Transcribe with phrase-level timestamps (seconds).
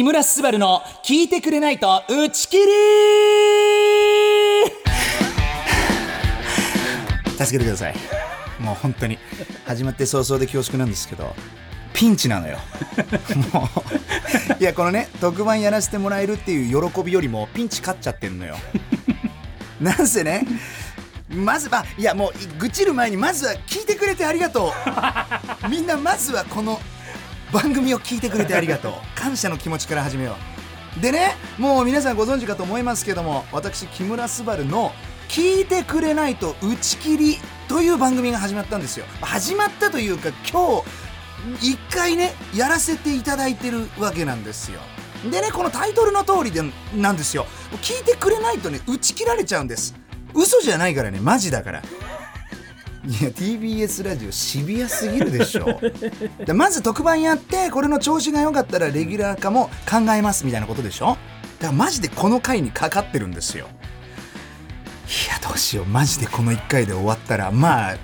[0.00, 2.64] 木村昴の聞いてくれないと打ち切り
[7.36, 7.94] 助けてください。
[8.58, 9.18] もう本当に。
[9.66, 11.36] 始まって早々で恐縮なんですけど
[11.92, 12.58] ピンチなのよ。
[13.52, 13.68] も
[14.58, 18.56] ういやこのね特番やらせてもらえるっていう喜びよりもピンチ勝っちゃってんのよ。
[19.82, 20.46] なんせね
[21.28, 24.72] まずは、いやもう愚痴る前にまずは聞いてくれてありがと
[25.66, 25.68] う。
[25.68, 26.80] みんなまずはこの
[27.52, 28.92] 番組を聞いてくれてありがとう。
[29.14, 30.36] 感謝の気持ちから始めよ
[30.98, 31.00] う。
[31.00, 34.92] でねもう皆さんご存知かと思いますけども私木村昴の
[35.28, 39.06] 「聞いてくれないと打ち切り」という番組が始まったんですよ。
[39.20, 40.82] 始まったというか今
[41.60, 44.80] 日一回ねやらせていただいてるわけなんですよ。
[45.30, 46.62] でねこのタイトルの通りで
[46.94, 47.46] なんですよ。
[47.82, 49.94] 聞いてくれないとね打ち切られちゃうんです。
[50.34, 51.82] 嘘じゃないからねマジだから
[53.10, 55.80] いや TBS ラジオシビアすぎるでしょ。
[56.46, 61.06] でまず特番やってこれの調子が良かったらレギュラー化も考えますみたいなことでしょ。
[61.06, 61.18] だか
[61.66, 63.66] らマジでこの回にかかってるんですよ。
[63.66, 63.68] い
[65.28, 65.86] やどうしよう。
[65.86, 67.96] マジでこの1回で終わったらまあ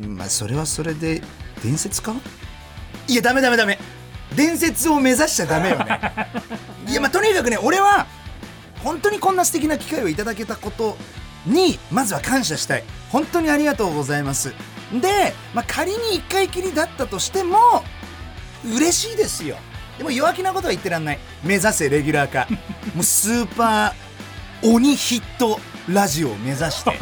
[0.00, 1.20] まあそれはそれで
[1.62, 2.14] 伝説か？
[3.08, 3.78] いやダメダメダメ。
[4.34, 6.00] 伝説を目指しちゃダメよね。
[6.88, 8.06] いやまあとにかくね俺は
[8.82, 10.96] 本当にこんな素敵な機会をいただけたこと
[11.46, 12.84] にまずは感謝したい。
[13.10, 14.54] 本当にありがとうございます。
[15.00, 17.58] で、まあ、仮に1回きりだったとしても
[18.64, 19.56] 嬉しいですよ。
[19.98, 21.18] でも弱気なことは言ってらんない。
[21.44, 22.46] 目指せレギュラー化。
[22.94, 26.98] もうスーパー鬼ヒットラジオを目指して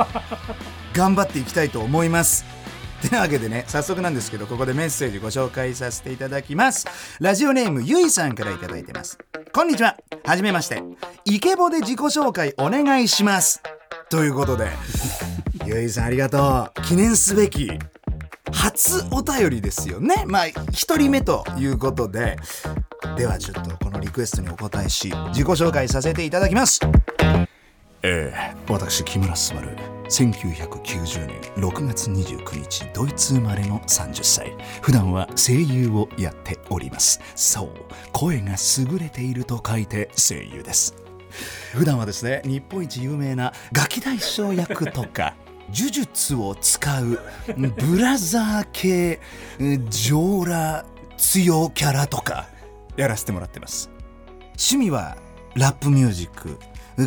[0.95, 2.45] 頑張っていきたいと思います。
[3.03, 6.87] てなわけでね早速なんですけどここでメッセージご紹介させていただきます。
[7.21, 9.19] ラジオネームゆいさんから頂いてます。
[9.53, 9.97] こんにちは。
[10.25, 10.83] はじめまして。
[11.25, 13.63] イケボで自己紹介お願いします
[14.11, 14.69] ということで
[15.65, 16.83] ゆいさんありがとう。
[16.83, 17.71] 記念すべき
[18.53, 20.25] 初お便りですよね。
[20.27, 22.37] まあ1人目ということで。
[23.17, 26.81] ではちょっとこのリクエストにお答えし自己紹介させていただきます。
[28.03, 29.61] ええ私木村昴
[30.09, 34.53] 1990年6月29日ドイツ生まれの30歳。
[34.83, 37.21] 普段は声優をやっております。
[37.37, 37.71] そう
[38.11, 41.00] 声が優れていると書いて声優です。
[41.73, 45.35] 普段はですね日本一有名なガキ大将役とか
[45.73, 47.21] 呪術を使う
[47.57, 49.21] ブラザー系
[49.89, 50.85] 上裸
[51.17, 52.49] 強キャラとか
[52.97, 53.91] やらせてもらってます。
[54.51, 55.17] 趣味は
[55.55, 56.59] ラップミュージック。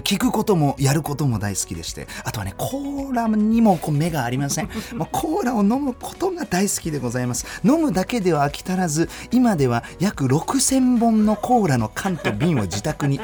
[0.01, 4.69] 聞くこともやることも大好きでしてあとはねコーラにもこう目がありません。
[4.95, 7.45] もうコーラを飲むことが大好きでございます。
[7.63, 13.19] 飲むだけでは飽き足らず今では約6000本のコーラの缶と瓶を自宅に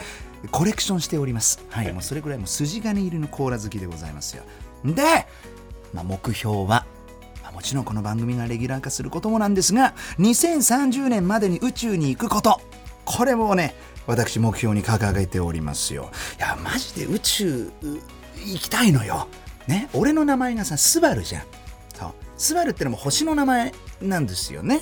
[0.52, 1.64] コレクションしております。
[1.70, 4.44] はいもうそれぐらいもう筋金入りのコーラ好きでございますよ。
[4.86, 5.04] で、
[5.94, 6.86] まあ、目標は
[7.54, 12.62] もちろんこの番組がレギュラー化することもなんですが2030年までに宇宙に行くこと。
[13.06, 16.10] これもね私目標に掲げておりますよ。
[16.38, 19.28] いやマジで宇宙行きたいのよ。
[19.68, 21.44] ね俺の名前がさスバルじゃん。
[21.94, 22.14] そう。
[22.38, 24.82] スバルってのも星の名前なんですよね。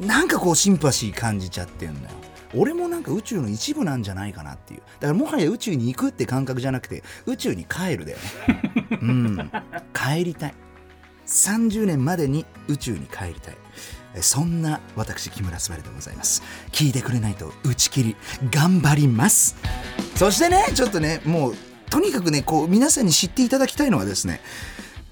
[0.00, 2.08] なんかこうシンパシー感じちゃってんのよ
[2.54, 4.80] 俺もなんか宇宙の一部なんじゃないかなっていう。
[5.00, 8.88] だからもはや宇宙に行くって感覚じゃなくて宇宙に帰るだよね。
[9.02, 9.50] うん。
[9.92, 10.54] 帰りたい。
[11.26, 13.56] 30年までに宇宙に帰りたい。
[14.20, 16.42] そんな私木村昴でございます。
[16.72, 18.16] 聞いてくれないと打ち切り
[18.50, 19.56] 頑張ります。
[20.14, 21.54] そしてねちょっとねもう
[21.90, 24.40] とにかくねこう皆さんに知っていただきたいのはですね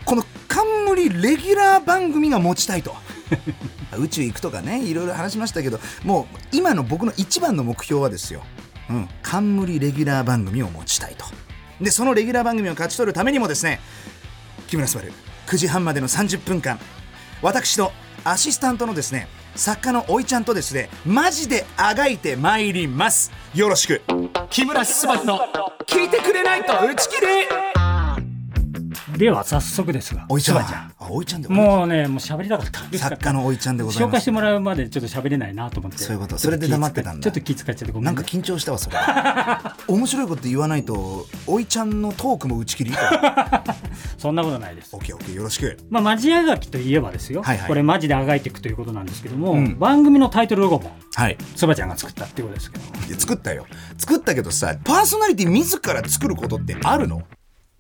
[0.04, 2.94] この冠レギュラー番組が持ちたいと
[3.98, 8.42] 宇宙行くとかねいろいろ話しましたけどもう今の僕の一番の目標はですよ、
[8.90, 11.26] うん、冠レギュラー番組を持ちたいと。
[11.80, 13.80] でそのレギュラー番組を勝ち取るためにもですね
[14.68, 15.12] 木村昴
[15.46, 16.78] 9時半までの30分間
[17.42, 17.92] 私と
[18.24, 23.32] アシスタントのですね作家のおいちゃんとですねマジであがいてまいります。
[23.54, 24.02] よろしく。
[24.50, 25.40] 木村昴の
[25.86, 27.75] 聞いてくれないと打ち切り
[29.16, 30.66] では早速ですがおいちゃん。
[30.66, 30.92] ちゃん。
[30.98, 34.08] あおいちゃんでもうねもう喋りたかった作家のおいちゃんでございます。
[34.08, 35.98] 紹介してもらうまでちょっと喋れないなと思って。
[35.98, 36.38] そういうこと。
[36.38, 37.22] それで黙ってたんだ。
[37.22, 38.96] ちょっと気遣っちゃってごめん、なんか緊張したわそれ。
[39.88, 42.92] 面白いこと言わないとおいちゃんのトークも打ち切り
[44.18, 44.94] そんなことないです。
[44.94, 45.78] オッケーオッケーよろしく。
[45.88, 47.68] まあマジあがきといえばですよ、はいはい。
[47.68, 49.78] これマジであがいていくということなんですけども、うん。
[49.78, 51.38] 番組のタイトルロゴもはい。
[51.54, 52.84] そばちゃんが作ったっていうことですけど。
[53.08, 53.66] いや作ったよ。
[53.98, 57.22] 作ったけどさパーソナリティ自ら作ることってあるの？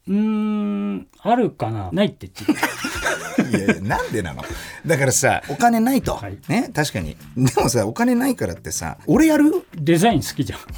[0.08, 1.90] うーんあるかな？
[1.92, 4.42] ないって言って いやいやなんでなの？
[4.86, 6.38] だからさお金ないと、はい。
[6.48, 7.16] ね確かに。
[7.36, 9.66] でもさお金ないからってさ俺やる？
[9.74, 10.60] デザイン好きじゃん。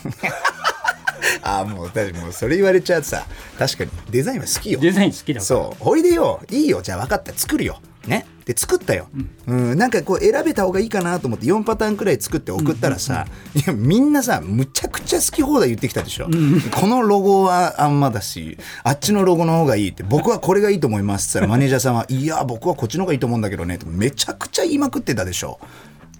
[1.42, 3.26] ああもう確かにもうそれ言われちゃうとさ
[3.58, 4.80] 確かにデザインは好きよ。
[4.80, 5.44] デザイン好きだから。
[5.44, 5.82] そう。
[5.88, 6.40] おいでよ。
[6.50, 6.80] いいよ。
[6.82, 7.32] じゃあ分かった。
[7.32, 8.26] 作るよね。
[8.44, 9.08] で作ったよ、
[9.46, 9.76] うん。
[9.76, 16.30] なんかこう選べた方がいいかなと思って4パターンくらい作って送ったらさ、いやみんなさむちゃくちゃ好き放題言ってきたでしょ、
[16.74, 25.60] このロゴはあんまだしあっちのロゴの方がいいって僕はこれがいいと思いますって言ったら マネージャーさんはいや僕はこっちの方がいいと思うんだけどねってめちゃくちゃ言いまくってたでしょ。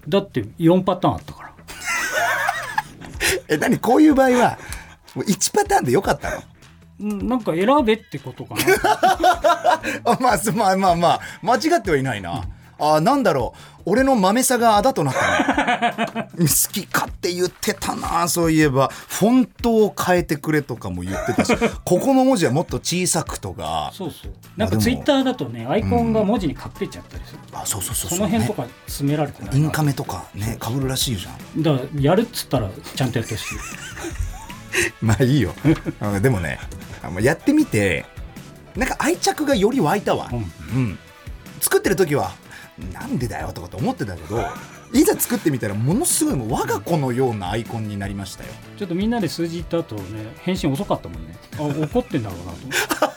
[0.07, 1.51] だって4パターンあったから。
[3.49, 3.79] え何？
[3.79, 4.59] こういう場合は
[5.15, 6.37] もう1パターンでよかったの？
[6.37, 6.43] うん
[6.99, 8.61] なんか選べってことかな。
[10.11, 12.43] あまあすまあまあまあ間違ってはいないな、
[12.77, 13.59] あなんだろう。
[13.85, 18.89] 俺の豆さがあだとなったね 好き勝手言ってたなそういえば。
[18.89, 21.55] フォントを変えてくれとかも言ってたし。
[21.85, 23.89] ここの文字はもっと小さくとか。
[23.95, 24.31] そうそう。
[24.57, 28.27] なんかツイッターだとねアイコンが文字に隠れちゃったりする、あそうそうそうそそう。
[28.27, 29.57] ねの辺とか詰められてない。
[29.57, 31.63] インカメとかねかぶるらしいじゃん。
[31.63, 33.55] だからやるっつったらちゃんとやってほしい
[35.01, 35.53] まあいいよ。
[35.99, 36.59] あでもね
[37.21, 38.05] やってみて
[38.75, 40.37] なんか愛着がより湧いたわ、うん。
[40.37, 40.41] う
[40.79, 40.99] ん、
[41.59, 42.31] 作ってる時は
[42.93, 44.45] なんでだよとかと思ってたけど
[44.93, 48.49] いざ作ってみたらものすごいもう我が子のようなアイコンになりましたよ。
[48.77, 51.35] ちょっとみんなで数字言った後ね返信遅かったもんね。
[51.57, 52.49] あ怒ってんだろうなと。
[52.51, 53.13] 思っ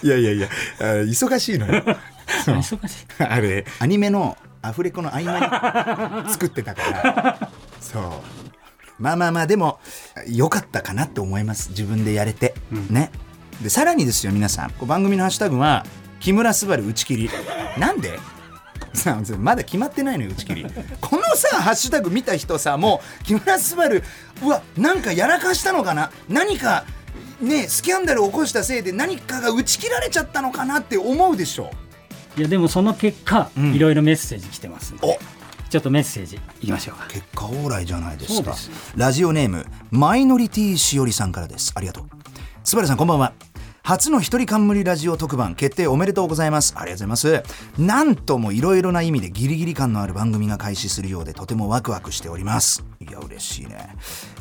[0.00, 0.48] ていやいやいや
[0.80, 1.84] あ忙しいのよ。
[2.46, 3.06] 忙しい。
[3.22, 7.50] あれアニメのアフレコの合間に作ってたから。
[7.80, 8.02] そう
[8.98, 9.78] まあまあまあでも
[10.26, 11.70] 良かったかなって思います。
[11.70, 12.88] 自分でやれて、うん。
[12.88, 13.10] ね。
[13.62, 14.70] でさらにですよ皆さん。
[14.70, 15.84] こう番組のハッシュタグは
[16.20, 17.30] 「木村昴打ち切り」
[17.78, 18.18] なんで？
[19.38, 20.66] まだ決まってないのよ打ち切り。
[21.00, 24.02] このさハッシュタグ見た人さもう木村昴
[24.42, 26.10] うわなんかやらかしたのかな？
[26.28, 26.84] 何か
[27.40, 31.70] ねスキャンダルを起こしたせいで何かが打ち切られちゃったのかなって思うでしょ？
[32.38, 33.74] いやでもその結果、うん。
[33.74, 35.18] いろいろメッセージ来てますんでお
[35.68, 37.06] ちょっとメッセージいきましょうか。
[37.08, 38.54] 結果オーライじゃないですか。
[38.96, 41.72] ラジオネームマイノリティしおりさんからです。
[41.74, 42.04] ありがとう。
[42.64, 43.32] スバルさんこんばんは。
[43.82, 46.74] 初の一人冠ラジオ特番決定おめでとうございます。
[46.76, 47.80] ありがとうございます。
[47.80, 52.84] なんともいろいろな意味でギリギリ感のある番組が開始するようでとてもワクワクしております。
[53.00, 53.94] いや嬉しいね。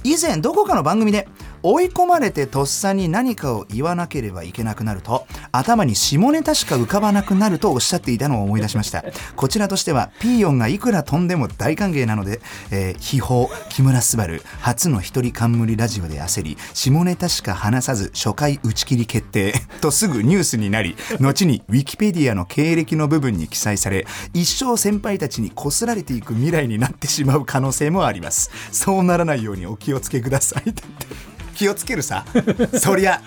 [0.04, 1.28] 以前どこかの番組で
[1.68, 9.04] 追い込まれてとっさに何かを言わなければいけなくなると頭に下ネタしか浮かばなくなるとおっしゃっていたのを思い出しました。
[9.36, 12.40] こちらとしてはピーヨンがいくら飛んでも大歓迎なので、
[12.70, 28.52] えー、秘宝木村昴初の一人冠ラジオで焦り下ネタしか話さず初回打ち切り決定 とすぐニュースになり後にウィキペディアの経歴の部分に記載され一生先輩たちにこすられていく未来になってしまう可能性もあります。
[28.72, 31.35] そうならないようにお気をつけください。
[31.56, 32.26] 気をつけるさ。
[32.80, 33.22] そりゃ。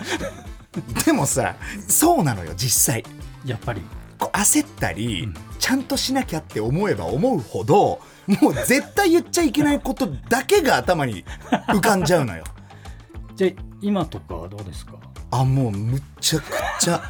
[1.05, 1.55] でもさ
[1.87, 3.03] そうなのよ実際。
[3.45, 3.81] やっぱり。
[4.17, 5.29] こう焦ったり、
[5.59, 11.23] ちゃんとしなきゃって思えば思うほどもう絶対言っちゃいけないことだけが頭に
[11.69, 12.43] 浮かんじゃうのよ。
[13.35, 14.93] じゃあ今とかはどうですか？
[15.31, 16.45] あもうむちゃく
[16.79, 17.01] ちゃ。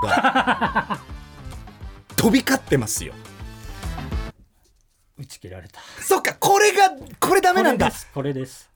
[0.00, 1.00] が
[2.16, 3.12] 飛び交ってますよ。
[5.18, 5.80] 打ち切られた。
[6.00, 7.90] そっかこれがこれダメなんだ。
[8.14, 8.67] これです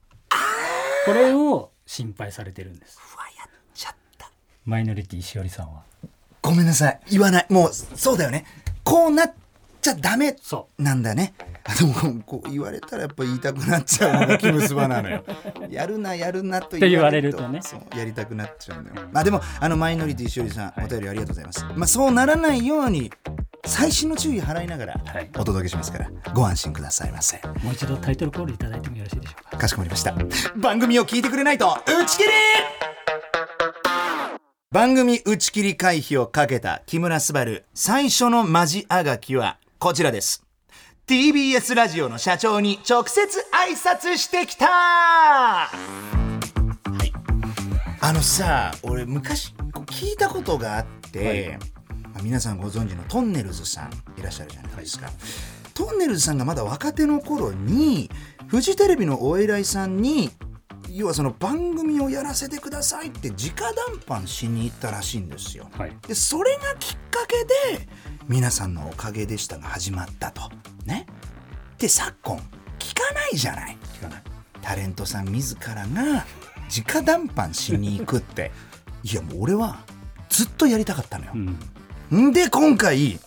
[1.04, 2.98] これを心配されてるんです。
[3.14, 4.30] うわやっちゃった。
[4.64, 5.82] マイノリティしおりさんは。
[6.40, 7.00] ごめんなさい。
[7.10, 7.46] 言わない。
[7.48, 8.44] もうそうだよね。
[8.84, 9.32] こうなっ
[9.80, 11.34] ちゃダメそなんだね。
[11.64, 15.24] あでもこう言われたらやっぱ言いたくなっちゃうのがキムスバなのよ。
[15.70, 17.48] やるなやるなと言われると。
[17.48, 17.60] ね。
[17.96, 19.08] やりたくなっちゃうんだよ。
[19.12, 21.64] まあでもあのマイノリティしおりさんお便りありがとうございます。
[21.74, 23.12] まあそうならないように
[23.64, 25.30] 細心の注意払いながらはい。
[25.38, 27.38] お届けしますからご安心くださいませ。
[27.38, 29.56] うもう一度タイトルコールいただいてもよろしいでしょうか？
[29.58, 30.14] かしこまりました。
[30.56, 32.30] 番組を聞いてくれないと打ち切り!
[34.72, 40.44] 番組打ち切り回避をかけた木村昴最初のマジあがきはこちらです。
[41.06, 43.20] TBS ラジオの社長に直接
[43.52, 44.66] 挨拶してきた!
[44.66, 45.68] は
[47.04, 47.12] い。
[48.00, 49.54] あのさ俺昔
[49.86, 51.58] 聞いたことがあって、
[52.12, 55.10] まあ皆さんご存知のトンネルズさんいらっしゃるじゃないですか、
[55.74, 58.10] トンネルズさんがまだ若手の頃に
[58.46, 60.30] フジテレビのお偉いさんに
[60.90, 65.68] 要はその番組をやらせてくださいって直談判しに行ったらしいんですよ。
[65.72, 67.44] はいでそれがきっかけ
[67.78, 67.88] で
[68.28, 70.50] 皆さんのおかげでしたが始まったと。
[70.84, 71.06] ね。
[71.78, 72.36] で昨今
[72.78, 73.78] 聞かないじゃない。
[73.94, 74.22] 聞かない
[74.60, 76.26] タレントさん自らが
[76.68, 78.50] 直談判しに行くって
[79.02, 79.80] いやもう俺は
[80.28, 81.38] ずっとやりたかったのよう。
[81.38, 81.58] ん
[82.14, 83.18] んで今回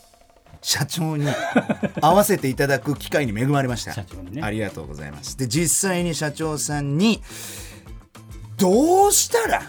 [0.61, 1.27] 社長に
[2.01, 3.93] 会わせていただく機会に恵まれました。
[3.93, 4.41] 社長にね。
[4.41, 5.37] ありがとうございます。
[5.37, 7.21] で実際に社長さんに
[8.57, 9.61] どうしたら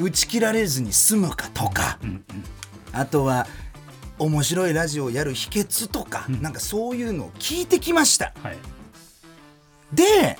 [0.00, 2.24] 打ち切られずに済むかとか、うんうん。
[2.92, 3.46] あとは
[4.18, 6.42] 面白いラジオをやる秘訣とか、うん。
[6.42, 8.32] なんかそういうのを聞いてきました。
[8.42, 8.58] はい。
[9.92, 10.38] で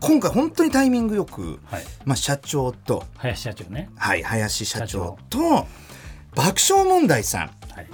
[0.00, 1.84] 今回本当にタイミングよく、はい。
[2.04, 3.90] まあ、社長と、林社長ね。
[3.96, 5.66] はい、林社長と
[6.38, 7.88] 爆笑問題さはい。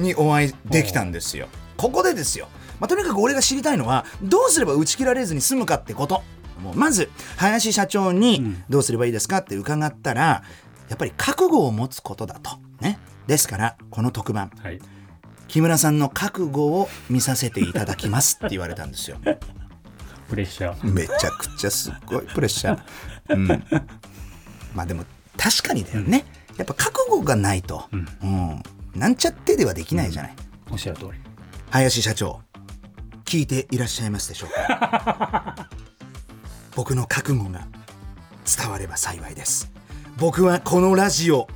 [0.00, 1.48] んにお会いできたんですよ。
[1.76, 2.46] ここでですよ、
[2.78, 6.22] まあ、とにかく俺が知りたいのはどうすれば打ち切られずに済むかってこと。
[6.62, 8.64] もうまず林社長うにん。
[8.68, 10.44] どうすればいいですかって伺ったら
[10.88, 12.52] やっぱり覚悟を持つことだと。
[12.80, 13.00] ね。
[13.26, 14.52] ですからこの特番。
[14.62, 14.78] はい。
[15.48, 19.16] 木村さんの覚悟を見させていただきますって言われたんですよ。
[20.28, 20.92] プレッシャー。
[20.92, 23.46] めちゃくちゃすっごいプレッシャー、うん、
[24.74, 25.04] まあでも
[25.36, 26.26] 確かにだよね、
[26.58, 28.62] やっぱ覚悟がないと、うん。
[28.94, 30.34] なんちゃってではできないじゃない、
[30.70, 31.10] おっしゃる通り。
[31.70, 32.40] 林社長
[33.24, 35.68] 聞いていらっしゃいますでしょうか？
[36.76, 37.66] 僕の覚悟が
[38.44, 39.70] 伝われば幸いです。
[40.18, 41.46] 僕はこのラジオ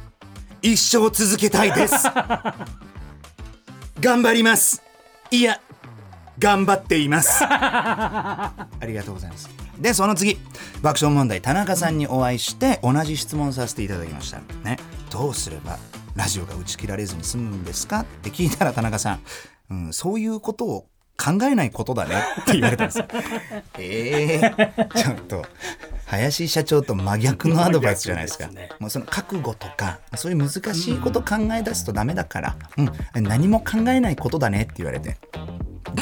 [0.63, 1.95] 一生続けたいです。
[4.01, 4.83] 頑張ります。
[5.31, 5.61] いや
[6.39, 7.43] 頑張っています。
[7.45, 9.49] ありがとうございます。
[9.79, 10.39] でその次。
[10.83, 14.39] 爆笑問題田中さんにお会いして同じ質問させていただきました。
[14.65, 14.79] ね
[15.13, 15.79] どうすれば
[16.17, 18.01] ラジオが打ち切られずに済むんですか？
[18.01, 19.21] って聞いたら田中さん、
[19.71, 20.87] うん、そういうことを
[21.23, 23.07] 考えないことだねって言われたんですよ。
[23.79, 25.45] えー、ちょっと
[26.07, 28.49] 林社長と真逆のアドバイスじゃないですか。
[28.49, 32.57] すねもうその覚悟とかそういう難しいこと考え出すとダメだから、
[33.15, 35.19] うん、何も考えないことだねって言われて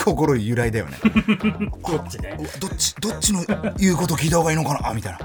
[0.04, 0.96] 心由来だよね。
[1.87, 2.37] どっちね。
[2.60, 3.44] どっちどっちの
[3.76, 4.88] 言うこと聞いた方がいいのかな？
[4.88, 5.18] あみたいな。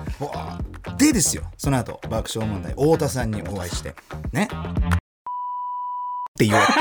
[0.97, 2.71] でですよその後爆笑問題。
[2.73, 3.95] 太田さんにお会いして。
[4.31, 4.45] ね？
[4.45, 4.47] っ
[6.37, 6.65] て言われ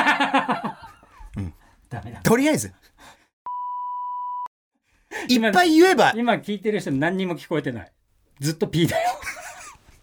[1.90, 2.20] ダメだ。
[2.22, 2.72] とりあえず。
[5.28, 6.12] いっぱい言えば。
[6.16, 7.92] 今聞いてる人何にも聞こえてない。
[8.40, 9.10] ずっと P だよ。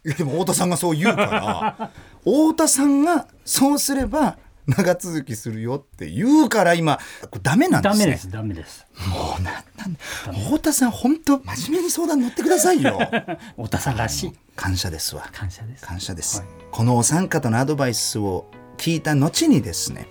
[0.03, 1.91] でも太田さんがそう言うから。
[2.19, 4.37] 太田さんがそうすれば
[4.67, 6.99] 長続きするよって言うから今
[7.41, 8.05] ダメなんですね。
[8.05, 8.85] ダメですダメです。
[9.09, 12.99] もうなんなん太田さん本当真面目に相談乗ってくださいよ。
[13.57, 14.33] 太田さんらしい。
[14.55, 15.27] 感謝ですわ。
[15.31, 15.85] 感謝です。
[15.85, 16.47] 感謝です、はい。
[16.71, 18.45] このお三方のアドバイスを
[18.77, 20.07] 聞いた後にですね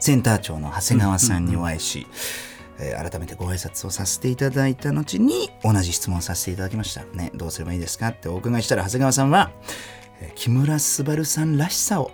[0.00, 2.06] センター長の長谷川さんにお会いし、
[2.78, 7.04] えー改めてご挨拶をさせていただいた後に同じ質問をさせていただきました。
[7.14, 9.52] ねどうすればいいですかってお伺いしたら長谷川さんは、
[10.20, 12.10] えー木村昴さんらしさを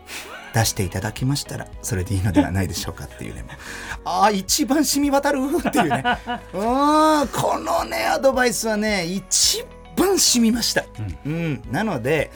[0.53, 3.45] 出していただきましたらそれでいいのではないでしょうかっていうね。
[4.05, 6.03] ああ一番染み渡るっていうね。
[6.55, 9.65] うんこのねアドバイスはね一
[9.97, 10.85] 番染みました、
[11.25, 11.63] うん。
[11.71, 12.31] なので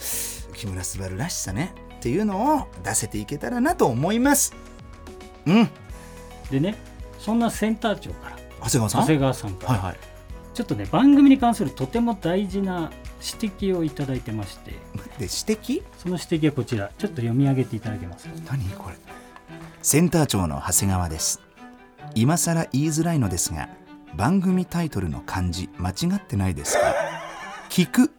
[0.53, 4.53] 木村昴らしさねっていうのを出せていけたらなと思います。
[5.45, 5.69] うん。
[6.49, 6.75] でね
[7.19, 9.01] そんなセンター長から長谷川さん？
[9.01, 9.97] 長谷川さんから、はいはい。
[10.53, 12.91] ちょっとね番組に関するとても大事な
[13.21, 14.77] 指摘をいただいてましてで
[15.19, 15.83] 指摘？
[15.97, 16.91] その指摘はこちら。
[16.97, 18.33] ちょっと読み上げていただけますか？
[18.51, 18.95] 何これ。
[19.81, 21.41] センター長の長谷川です。
[22.13, 23.69] 今更言いづらいのですが
[24.15, 26.93] 番組タイトルの漢字間違ってないですか？
[27.69, 28.11] 聞く。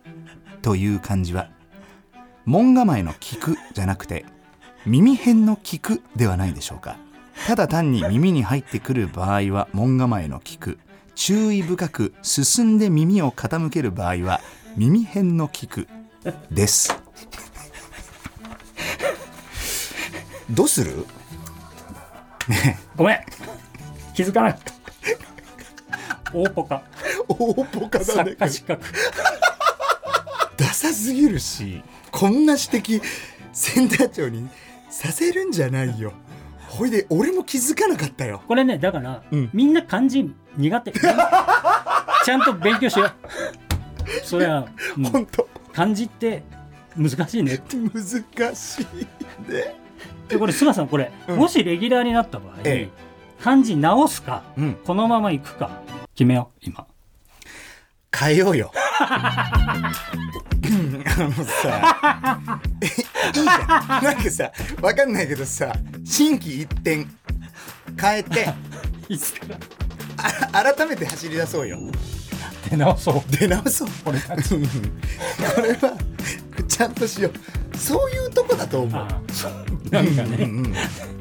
[0.62, 1.50] という漢字は
[2.44, 4.24] 門構えの聞くじゃなくて
[4.84, 6.96] 耳辺の聞くではないでしょうか？
[7.46, 10.78] ただ単に耳に入ってくる場合は門構えの聞く。
[11.14, 14.42] 注意深く進んで耳を傾ける場合は
[14.76, 15.88] 耳辺の聞く
[16.50, 16.94] です。
[20.50, 21.06] どうする？
[22.46, 23.20] ねごめん。
[24.14, 24.74] 気づかなかった。
[26.38, 26.82] 大ポカ。
[27.26, 28.84] 大ポカだ作ね家資格。
[30.58, 32.64] ダサすぎるしこんな指
[32.98, 33.02] 摘
[33.54, 34.46] センター長に
[34.90, 36.12] させるんじゃないよ。
[36.68, 38.42] ほいで俺も気づかなかったよ。
[38.46, 39.48] これねだから、うん。
[39.54, 40.92] みんな漢字苦手。
[40.92, 43.12] ちゃんと勉強しよう
[44.24, 45.48] それは、うん本当。
[45.72, 46.42] 漢字って
[46.96, 47.60] 難しいね
[47.92, 48.86] 難しい
[49.52, 49.74] ね。
[50.28, 51.36] でこれ菅さんこれ、うん。
[51.36, 52.88] もしレギュラーになった場合、え
[53.40, 54.74] 漢字直すか、うん。
[54.84, 55.82] このままいくか
[56.14, 56.86] 決めよう今。
[58.16, 58.72] 変えようよ。
[58.72, 62.40] う んあのさ
[62.80, 62.92] えいい
[63.32, 64.04] じゃん。
[64.04, 65.72] なんかさわかんないけどさ
[66.04, 67.06] 心機一転
[68.00, 68.46] 変えて。
[70.52, 71.78] 改めて走り出そうよ
[72.70, 73.32] 出直そう。
[73.32, 73.88] 出直そう。
[74.06, 74.54] 俺たち。
[74.54, 74.66] うん。
[74.66, 74.70] こ
[75.62, 75.96] れは
[76.68, 77.76] ちゃんとしよう。
[77.76, 79.06] そういうとこだと思う。
[79.90, 80.74] なんかね、うんうん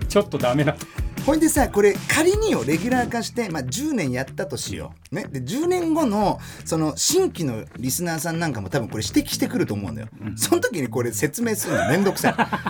[0.07, 0.77] ちょっとダメだ
[1.25, 12.63] ほいでさこれ仮によレギュラー化して、まあ、10年やったとしよう、ね、で10年後のその新規のリスナーさんなんかも多分これ指摘してくると思うんだよ、その時にこれ説明するのめんどくさ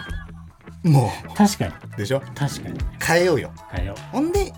[0.84, 0.88] い。
[0.88, 1.74] も確かに。
[1.94, 2.22] うでしょ？
[2.34, 2.80] 確かに。
[3.00, 3.52] 変えようよ。
[3.72, 4.52] 変えよほんで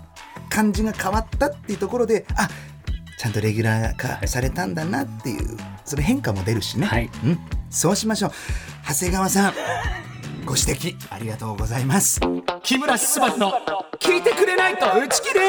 [0.48, 2.48] 漢字が変わったっていうところであ
[3.18, 7.10] ちゃんとレギュラー化されたんだなっていうそれ変化も出るしね、はい。
[7.24, 8.30] うん、そうしましょう。
[8.86, 9.54] 長谷川さん
[10.46, 12.20] ご指摘ありがとうございます。
[12.62, 13.52] 木村昴の
[13.98, 15.40] 聞いてくれないと打ち切り。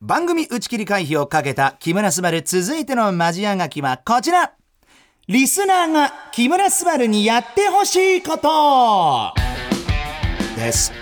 [0.00, 4.54] 番組打ち切り回避をかけた木村昴続いてのマジアガキはこちら。
[5.28, 9.34] リスナーが木村昴にやってほしいこと。
[10.56, 10.92] です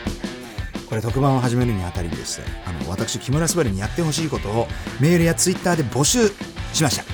[0.93, 4.67] これ特番を始めるにあたりですねあの私木村昴にやってほしいことを
[5.01, 6.29] メールやツイッターで募集
[6.75, 7.05] しました、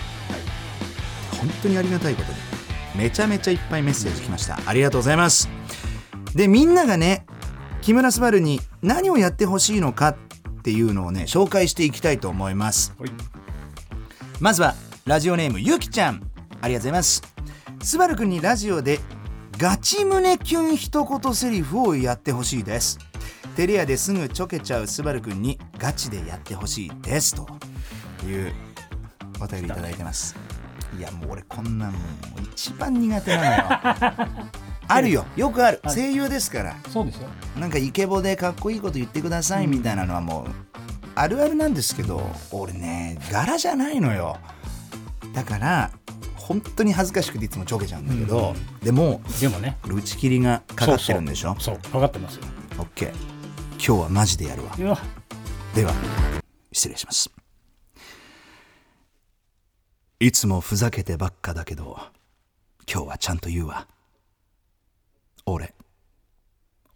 [1.39, 2.39] 本当にありがたいことに
[2.97, 4.59] めちゃめちゃいっぱいメッセージ来ました。
[4.67, 5.49] ありがとうございます。
[6.35, 7.25] でみんながね
[7.81, 10.17] 木村昴に何をやってほしいのかっ
[10.65, 12.97] ていうのをね紹介していきたいと思います。
[12.99, 13.11] はい。
[14.41, 14.75] まずは
[15.07, 16.29] ラジオネームゆきちゃん。
[16.61, 17.23] ありがとうございます。
[17.81, 18.99] スバルくんにラジオで
[19.57, 22.99] ガチ胸キュン一言セリフをやってほしいです
[23.59, 27.45] テレアですぐちょけちゃうスバルくんにガチでやってほしいですと。
[28.25, 28.53] いう
[29.41, 30.37] お便りいただいてます。
[30.97, 32.01] いやもう俺こんなんもう
[32.53, 34.31] 一番苦手なのよ。
[34.87, 35.27] あるよ。
[35.35, 35.81] よくある。
[35.83, 36.77] ある声優ですから。
[36.93, 37.27] そうですよ。
[37.59, 40.47] なんかイケボでかっこいいこと言ってくださいみたいなのはもう
[41.17, 44.37] あるあるなんですけど俺ね柄じゃないのよ。
[45.35, 45.91] だから
[46.37, 49.77] 本当に恥ずかしくていつもちょけちゃうんだけど、でもでもね。
[49.85, 51.57] 打ち切りがかかってるんでしょ？
[51.59, 51.81] そう。
[51.83, 51.93] そう。
[51.93, 52.43] かかってますよ。
[52.79, 53.38] オッケー
[53.79, 54.77] 今日はマジでやるわ。
[55.75, 55.95] では
[56.73, 57.31] 失礼します。
[60.21, 61.97] いつもふざけてばっかだけど
[62.93, 63.87] 今日はちゃんと言うわ。
[65.47, 65.75] 俺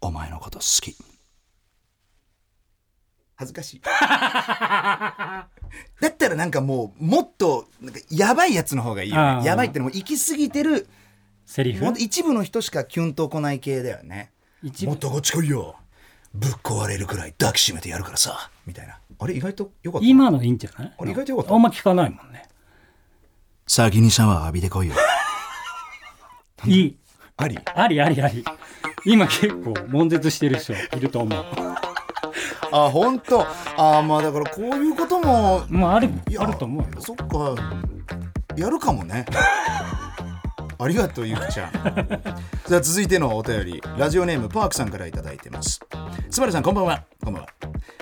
[0.01, 0.95] お前のこと好き。
[3.35, 3.81] 恥ずかしい。
[3.81, 5.47] だ
[6.05, 9.45] ったらなんかもうもっとなんかやばいやつの方がいいよね。
[9.45, 10.87] やばいってのも行き過ぎてる
[11.45, 11.85] セリフ？
[11.97, 14.31] 一部の人しかキュンとこない系だよね。
[14.61, 14.91] 一部？
[14.91, 15.77] もっとこっち来いよ
[16.33, 18.49] ぶっ壊れるくらい抱きしめてやるからさ。
[18.65, 18.99] みたいな。
[19.19, 20.07] あれ意外とよかった？
[20.07, 20.93] 今のいいんじゃない？
[20.97, 21.53] あれ意外とよかった。
[21.53, 22.47] あんま聞かないもんね。
[23.67, 24.95] 先にシャワー浴びてこいよ。
[26.65, 26.97] いい。
[27.37, 27.59] あり？
[27.63, 28.43] ありありあり。
[29.05, 31.45] 今結構悶絶してる人いると思う。
[32.71, 33.45] あ本当？
[33.77, 36.09] あまあだからこういうことももうある
[36.39, 37.01] あると思うよ。
[37.01, 37.55] そっか。
[38.55, 39.25] やるかもね
[40.77, 41.71] ありがとうゆきちゃん。
[42.65, 43.83] さあ続いてのお便り。
[43.97, 45.79] ラジオネームパークさんからいただいてます。
[46.29, 47.03] スバルさんこんばんは。
[47.23, 47.49] こんばんは。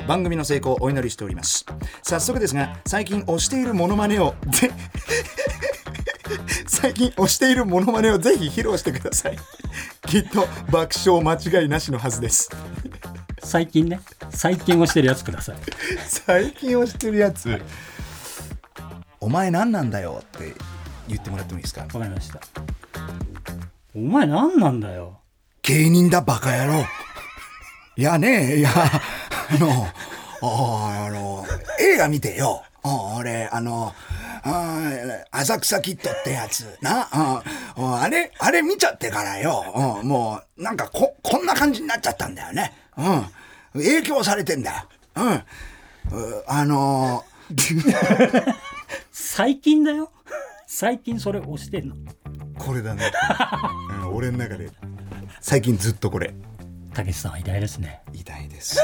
[0.08, 1.66] 番組の成功をお祈りしております。
[2.04, 4.72] 早速ですが最近推しているモノマネをぜ
[6.68, 9.38] 最近推しているモノマネをぜひ披露してください。
[10.08, 12.50] きっと爆笑間違いなしのはずです。
[13.44, 14.00] 最近ね。
[14.30, 15.56] 最近をしてるやつください。
[16.08, 17.62] 最近推してるやつ。
[19.20, 20.54] お前何なんだよって
[21.12, 21.82] 言ってもらってもいいですか？
[21.82, 22.40] わかりました。
[23.96, 25.20] お前何なんだよ。
[25.64, 26.86] 芸人だバカ野郎。
[27.98, 29.86] いやねいやあの
[30.42, 31.46] ああの
[31.80, 32.64] 映画見てよ。
[32.84, 33.94] あ俺あの
[34.44, 34.80] あ
[35.32, 37.08] 浅草キッドってやつな。
[37.12, 37.44] あ
[37.78, 40.00] あれあれ見ちゃってからよ。
[40.02, 42.74] うんもうなんかここんな感じになっちゃったんだよね。
[42.98, 43.26] うん。
[43.74, 44.78] 影響されてんだよ。
[45.16, 45.34] うん。
[45.34, 45.44] う
[46.48, 47.24] あの
[49.12, 50.12] 最近だよ
[50.74, 51.96] 最近それ押してんの？
[52.58, 53.12] これだね、
[54.04, 54.72] うん、俺の中で。
[55.42, 56.34] 最近ずっとこれ。
[56.94, 58.02] たけしさんは偉大ですね。
[58.14, 58.80] 偉大です。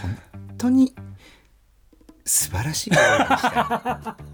[0.00, 0.18] 本
[0.56, 0.94] 当に
[2.24, 2.90] 素晴らしい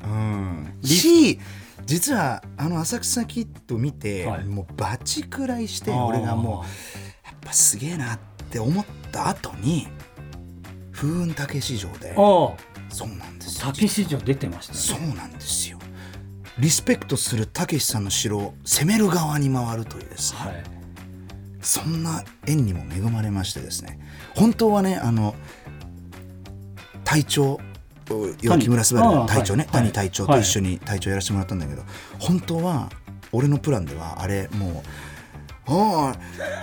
[0.04, 1.40] うん、し
[1.86, 4.44] 実はあの浅草キッド見て、はい。
[4.44, 9.88] もうバチくらいして俺がもうやっぱすげえなって思った後に
[10.92, 12.12] 風雲竹市場で。
[12.12, 12.14] あ
[12.92, 13.72] そうなんですあよ。
[13.72, 15.79] たけし城出てましたそねうなんですよ
[16.60, 20.62] リスペクトするたけしさんの城を攻める側に回るというですね、はい。
[21.62, 23.98] そんな縁にも恵まれましてですね。
[24.34, 25.34] 本当はねあの
[27.04, 27.58] 隊長
[28.42, 31.82] 要は木村昴の隊長ね、谷隊長と一緒に隊長やらせてもらったんだけど、
[32.18, 32.90] 本当は
[33.30, 34.82] 俺のプランではあれも
[35.68, 36.12] う「お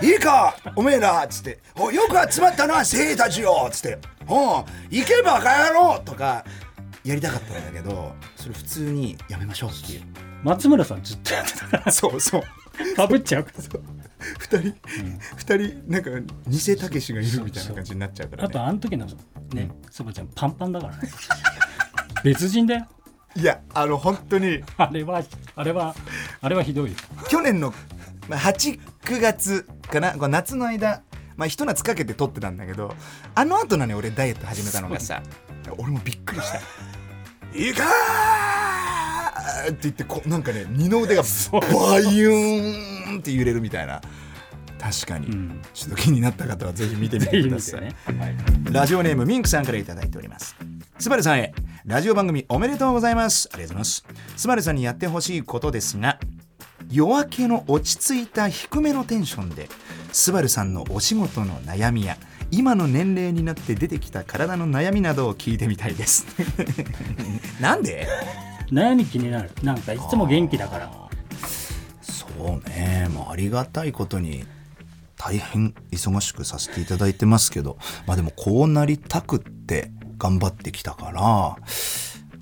[0.02, 6.44] いいいかおめえら」っつって「およく集まったな精鋭たちよ」っつって「おい行けばか野郎」とか
[7.08, 10.02] やりたかったんだけどそれ普通にやめましょうっていう。
[10.44, 12.42] 松村さんずっとやってたかそうそう。
[12.42, 13.64] らかぶっちゃうから。
[14.38, 14.74] 二人
[15.36, 16.10] 二人なんか
[16.46, 19.06] 偽たけしがいるみたいな感じになっちゃうから、ね、あとあの時の
[19.52, 21.10] ねそばちゃんパンパンだからね。
[22.24, 22.86] 別人だよ。
[23.36, 24.62] いやあの本当に。
[24.76, 25.22] あれは
[25.56, 25.94] あれは
[26.42, 26.96] あれはひどいよ。
[27.30, 27.72] 去年の
[28.28, 30.12] まあ89月かな？
[30.12, 31.02] こう夏の間
[31.36, 32.94] まあ一夏かけて撮ってたんだけど
[33.34, 35.22] あの後なのに俺ダイエット始めたのがさ。
[35.76, 36.60] 俺もびっくりした
[37.58, 44.00] 「いいかー!」って言ってこうなんかね二の腕がバユーンって揺れるみたいな
[44.80, 48.36] 確かに、んちょっと気になった方はぜひ見てみぜてくださいねはい
[48.70, 50.54] ラジオネームミンクさんからいただいております。
[50.98, 53.48] スバルさんへ、ラジオ番組おめでとうございます。
[53.52, 54.34] ありがとうございます。
[54.36, 56.18] スバルさんにやってほしいことですが、
[56.90, 59.68] 夜明けの落ち着いた低めのテンションで、
[60.12, 62.16] スバルさんのお仕事の悩みや、
[62.50, 66.26] 今の年齢になって出てきた体の悩みなどを聞いてみたいです。
[67.60, 68.06] なんで？
[68.72, 69.50] 悩み気になる。
[69.62, 70.90] なんかいつも元気だから。
[72.00, 72.26] そ
[72.64, 73.08] うね。
[73.12, 74.46] もうありがたいことに
[75.16, 77.78] 大変忙しくさせていただいてますけど。
[78.06, 81.56] まあでもこうなりたくって頑張ってきたから。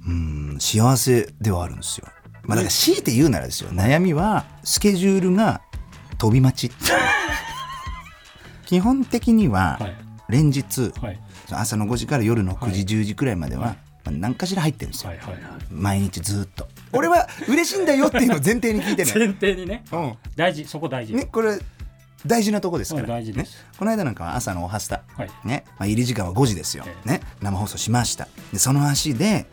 [0.07, 2.07] うん幸せではあるんですよ。
[2.45, 3.71] まあだから強いて言うならですよ。
[3.71, 5.63] 悩みはスケジュールが
[6.19, 6.73] 飛び待ち
[8.67, 9.97] 基本的にははい。
[10.29, 11.21] 連日はい。
[11.51, 13.77] 朝の5時から夜の9時、10時くらいまでは、
[14.11, 15.43] 何かしら入ってるんですよ、はいはいはい。
[15.71, 16.69] 毎日ずっと。
[16.93, 19.13] 俺は嬉しいんだよっていうのを前提に聞いてね。
[19.15, 19.85] 前提にね。
[19.93, 20.15] うん。
[20.35, 20.65] 大事。
[20.65, 21.15] そこ大事。
[21.15, 21.59] ねこれ
[22.25, 23.47] 大事なとこですから、ね、
[23.79, 25.31] この間なんかは朝のおはスタ、はい。
[25.45, 25.65] ね。
[25.79, 27.09] まあ、入り時間は5時ですよ、ええ。
[27.09, 28.27] ね、生放送しました。
[28.53, 29.47] でその足で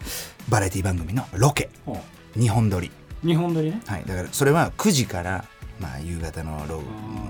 [0.49, 1.69] バラエティ番組のロケ。
[1.85, 2.01] ほ
[2.37, 2.91] 2本撮り、
[3.23, 3.79] う日本撮りね。
[3.85, 5.45] はい、だからそれは9時から、
[5.79, 6.81] まあ、夕方の 6, う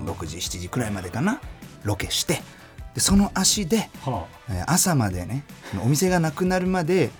[0.04, 0.06] ん。
[0.06, 1.40] 6時7時くらいまでかな
[1.84, 2.42] ロケして
[2.94, 5.44] でその足ではえー朝までね
[5.82, 7.10] お店がなくなるまで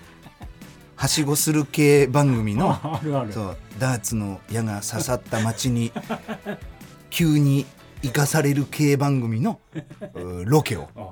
[0.97, 3.33] はしごする系番組あの あるある。
[3.33, 5.93] そうダーツの矢が刺さった街に
[7.11, 7.67] 急に
[8.03, 9.59] 生かされる系番組の
[10.15, 11.11] うロケをあ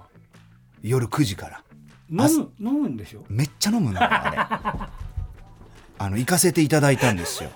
[0.82, 1.62] 夜9時から。
[2.10, 2.16] 飲
[2.60, 3.24] む飲むんでしょ？
[3.30, 4.38] めっちゃ飲むのよあれ。
[5.98, 7.50] あの行かせていただいたんですよ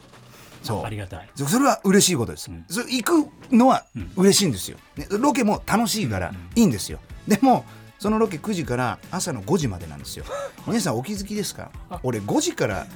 [0.67, 0.85] そう。
[0.85, 1.29] ありがたい。
[1.35, 2.65] そそれは嬉しいことです、うん。
[2.69, 4.11] それ行くのはうん。
[4.17, 6.99] 嬉しいんですよ、ねロケも楽しいからいいんですよ。
[7.29, 7.65] でも
[7.99, 10.25] そのロケ9時から朝の5時までなんですよ。
[10.67, 11.71] 皆さんお気づきですか？
[12.03, 12.87] 俺5時から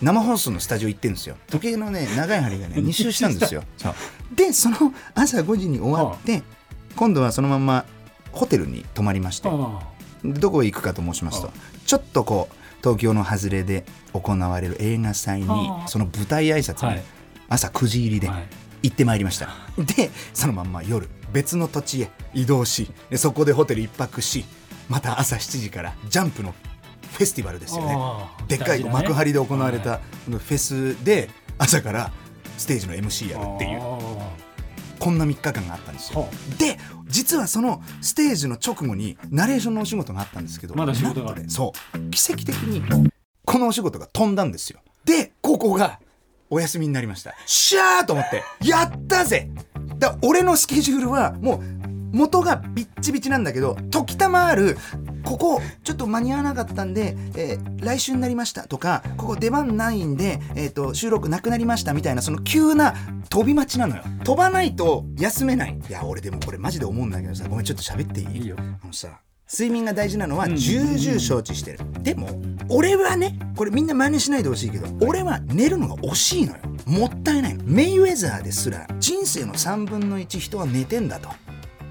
[0.00, 1.36] 生放送のスタジオ行ってるんですよ。
[1.48, 3.64] 時計のね長い針がね 2周したんですよ。
[4.34, 4.76] でその
[5.14, 6.42] 朝5時に終わって
[6.96, 7.84] 今度はそのまま
[8.32, 9.48] ホテルに泊まりまして。
[10.24, 11.50] どこへ行くかと申しますとあ。
[11.84, 15.46] ちょっとこう東京の外れで行われる映画祭に
[15.86, 17.02] その舞台挨拶にはい。
[17.48, 18.46] 朝9時入りではい。
[18.82, 24.44] 行ってまいりました、でそのまんま夜別の土地へ移動しでそこでホテル一泊し
[24.88, 26.52] また朝7時からジャンプの
[27.12, 27.96] フェスティバルですよね。
[28.48, 32.10] でっかい幕張で行われはたフェスで朝から
[32.58, 33.80] ステージの MC やるっていう
[35.02, 36.20] こんな3日間があったんですよ。
[36.20, 41.34] はで実はそのステージの直後にナレーションのお仕事があったんですけどまだ仕事が。
[41.48, 42.80] そう奇跡的に
[43.44, 44.78] このお仕事が飛んだんですよ。
[45.04, 45.98] でここが
[46.50, 47.34] お休みになりました。
[47.46, 49.50] しゃーと思ってやったぜ。
[49.98, 51.71] だ俺のスケジュールはもう
[52.12, 54.76] 元がビッチビチなんだけど時たまある
[55.24, 62.94] ここちょっと間に合わなかったんで、えー来週になりましたとかここ出番ないんで、えー、と収録なくなりましたみたいなその急な
[63.28, 64.04] 飛び待ちなのよ。
[64.24, 65.80] 飛ばないと休めない。
[65.88, 68.42] いや俺でもこれマジで思うんだけどさごめんちょっと喋っていい？
[68.42, 68.56] いいよ。
[68.58, 69.20] あのさ
[69.50, 70.56] 睡眠が大事なのはうん。
[70.56, 72.28] 重々承知してる、でも
[72.68, 76.58] 俺はねこれみんな真似しないでほしいけど俺は寝るのが惜しいのよ。
[76.86, 77.56] もったいない。
[77.56, 81.28] のメイウェザーですら人生の3分の1人は寝てんだと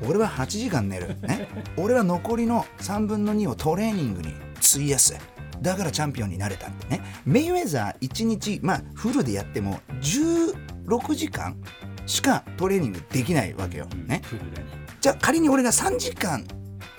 [0.07, 5.15] 俺は8時間寝る、ね、俺は残りの3分の2をトレーニングに費やす。
[5.61, 6.67] だからチャンピオンになれた。
[6.67, 7.03] んだね。
[7.23, 11.55] メイウェザー1日まあフルでやっても16時間
[12.07, 14.21] しかトレーニングできないわけよ、ね、
[14.99, 16.45] じゃあ仮に俺が3時間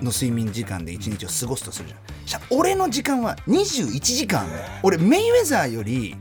[0.00, 2.00] の睡眠時間で1日を過ごすとするじゃん。
[2.24, 4.46] じゃ俺の時間は21時間。
[4.82, 6.14] 俺メイウェザーより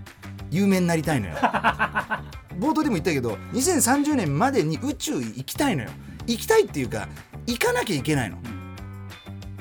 [0.49, 1.35] 有名になりたいのよ。
[1.35, 5.89] 冒頭でも言ったけど2030年までに宇宙行きたいのよ。
[6.31, 7.07] 行きたいっていうか
[7.47, 8.37] 行かなきゃいけないの。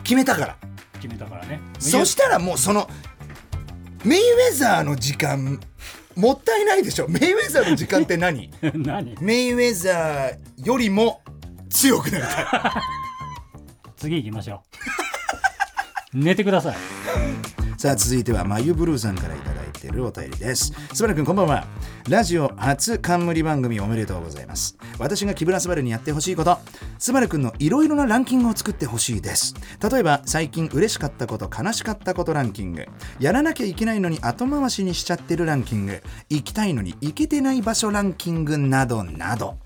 [0.03, 0.57] 決めたから。
[0.95, 1.61] 決めたからね。
[1.79, 2.89] そしたらもうその
[4.05, 5.61] メイウェザーの時間
[6.17, 7.09] もったいないでしょ。
[7.09, 8.51] メイウェザーの時間って何？
[8.75, 9.17] 何？
[9.21, 11.23] メイウェザーよりも
[11.69, 12.47] 強くなりたい。
[13.97, 14.63] 次行きましょ
[16.15, 16.19] う。
[16.19, 16.77] 寝てください。
[17.79, 20.73] さあ続いてはまゆブルーさんからいただいているお便りです。
[20.93, 21.67] スバルくんこんばんは。
[22.09, 24.77] ラジオ初冠番組おめでとうございます。
[24.99, 26.59] 私が木村スバルにやってほしいこと。
[26.99, 29.55] スバルくんのいろいろなランキングを作ってほしいです。
[29.91, 32.87] 例えば最近嬉しかったこと悲しかったことランキング。
[33.19, 36.03] やらなきゃいけないのに後回しにしちゃってるランキング。
[36.29, 39.59] 行きたいのに行けてない場所ランキングなどなど。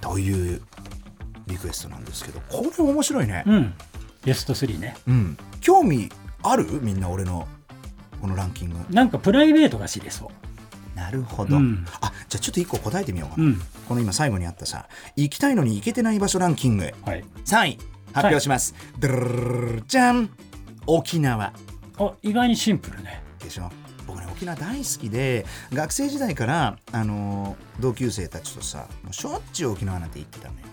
[0.00, 0.60] という
[1.46, 3.44] リクエストなんですけどこれ面白いね。
[3.46, 3.74] うん。
[4.24, 4.96] ベスト3ね。
[5.06, 5.36] うん。
[5.60, 6.08] 興味
[6.42, 6.66] ある？
[6.82, 7.46] みんな俺の
[8.22, 8.76] このランキング。
[8.88, 10.30] なんかプライベートが知れそ
[10.94, 11.84] うなるほど、うん。
[12.00, 13.60] あじゃあちょっと一個答えてみようかな、うん。
[13.86, 14.88] この今最後にあったさ。
[15.16, 16.90] 行きたいのに行けてない場所ランキング。
[17.04, 17.24] はい。
[17.44, 17.78] 3位。
[18.12, 20.28] 発表します、ドゥルルルルじゃん
[20.86, 21.54] 沖縄
[21.98, 23.70] あ意外にシンプルねでしょ
[24.06, 30.66] 僕ね沖縄大好きで学生時代から、あのー同級生たちとさもうしょっちゅう沖縄なんて行ってたのよ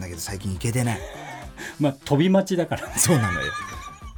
[0.00, 1.00] だけど最近行けてない
[1.78, 3.52] まあ飛び待ちだからそうなのよ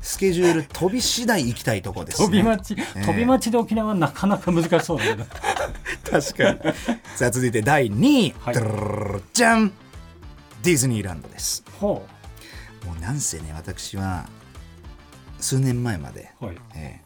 [0.05, 6.75] スケジュール飛び次第行きたいとこです、ね、飛び待ち、え飛び待ちで沖縄はなかなか難しそうだけど確かに。
[7.17, 9.23] さあ続いて第2位、はい。
[9.33, 9.73] じゃん
[10.62, 12.07] ディズニーランドですほ
[12.85, 14.29] もうなんせね私は
[15.40, 17.05] 数年前まで、うはいえー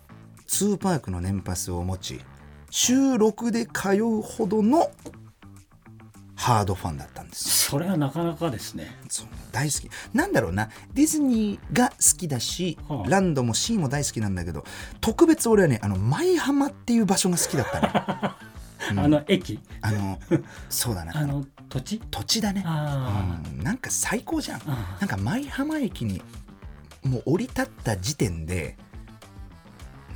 [0.48, 2.20] ツーパークの年パスを持ち
[2.70, 4.90] 週6で通うほどの
[6.34, 9.90] ハードファンだったんですそれはなかなかですねそう大好き。
[10.14, 10.68] なんだろうな。
[10.94, 13.08] ディズニーが好きだし、はあ。
[13.10, 14.64] ランドもシーも大好きなんだけど
[15.00, 17.88] 特別俺はねあの舞浜っていう場所が好きだったね
[19.02, 19.60] あの駅？
[19.82, 20.18] あの
[20.68, 21.16] そうだな。
[21.16, 22.00] あの土地？
[22.10, 22.62] 土地だね。
[22.64, 24.62] あうん、なんか最高じゃん。
[24.66, 26.22] あなんか舞浜駅に
[27.02, 28.76] もう降り立った時点で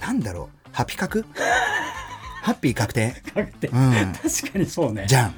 [0.00, 0.68] なんだろう。
[0.72, 1.24] ハピ確？
[2.42, 3.10] ハッピー確定？
[3.34, 4.12] かけてうん。
[4.14, 5.06] 確かにそうね。
[5.06, 5.34] じゃん。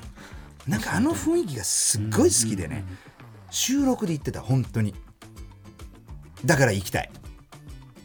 [0.67, 2.85] なんかあの雰囲気がすっごい好きでね
[3.55, 4.95] 収録で行ってた本当に。
[6.45, 7.11] だから行きたい。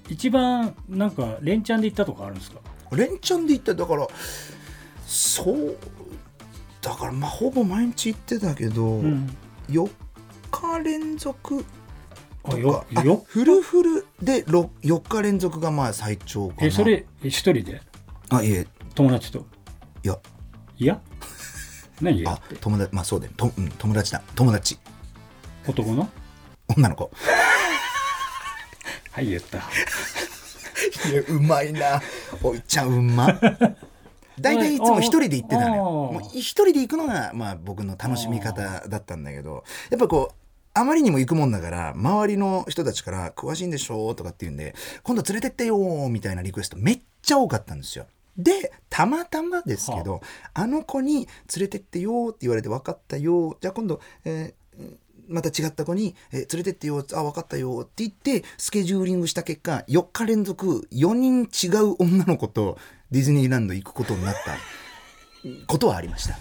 [0.08, 2.60] 一番なんか連チャンで行ったとかあるんですか？
[2.96, 4.08] 連チャンで行っただから
[5.06, 5.76] そう
[6.82, 9.36] だからまあほぼ毎日行ってたけど、うん。
[9.70, 9.90] 4
[10.52, 11.66] 日連続
[12.44, 16.68] あよとかあよフルフルでろ4日連続がまあ最長かな。
[16.68, 17.82] えそれえ一人で？
[18.30, 18.68] あいえ。
[18.94, 19.46] 友達と？
[20.04, 20.20] いや。
[20.78, 21.02] いや？
[22.02, 22.26] 何？
[22.28, 23.34] あ友達まあそうだよ。
[23.36, 24.22] と、うん、友達だ。
[24.36, 24.78] 友達
[25.68, 26.10] 男の？
[26.76, 27.12] 女の子。
[29.12, 29.58] はい言った。
[29.58, 29.62] い
[31.14, 32.02] やうまいな。
[32.42, 33.28] おいちゃんうま。
[34.40, 36.22] 大体いつも一人で行ってたのよ。
[36.24, 36.30] う。
[36.38, 40.36] 一人で行くのがまあ僕の楽しみ方だったんだけどやっぱこう
[40.74, 45.78] あまりにも行くもんだから周りの人たちから「詳しいんでしょ?」とかって言うんで「今度連れてってよ」
[46.10, 48.06] みたいなリクエストめっちゃ多かったんですよ。
[48.38, 50.22] でたまたまですけど、
[50.54, 50.66] あ。
[50.66, 54.59] の子に「連れてってよ」って言われて「分かったよ」じゃあ今度、えー
[55.30, 62.78] また違った子に、えー連れてってよ、あ、分かったよって言って、スケジューリングした結果、4日連続4人違う女の子と
[63.12, 64.58] ディズニーランド行くことになった。
[65.68, 66.38] ことはありました。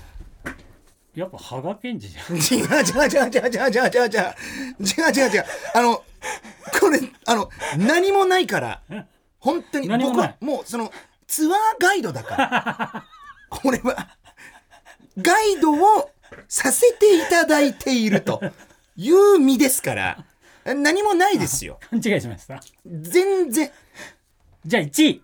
[1.15, 2.37] やっぱ羽賀健二じゃん。
[2.37, 5.25] 違う違う違う違う違う違う違う違う。
[5.25, 6.05] 違う違うあの
[6.81, 8.83] これあの何もないから
[9.39, 10.93] 本当に僕はもうその
[11.27, 13.05] ツアーガイドだから。
[13.51, 14.17] これは
[15.17, 16.11] ガイドを
[16.49, 18.41] させていただいていると
[18.99, 20.25] いう身ですから
[20.65, 21.79] 何もないですよ。
[21.89, 22.61] 勘違いしました。
[22.85, 23.71] 全然。
[24.67, 25.23] じゃあ1位。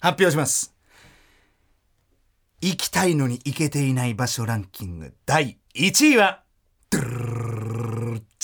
[0.00, 0.74] 発表します。
[2.60, 5.14] 行きたいのに行けていない場所ランキング。
[5.26, 6.44] 第1位は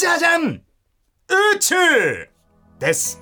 [0.00, 0.62] じゃじゃん宇
[1.60, 1.74] 宙
[2.78, 3.20] です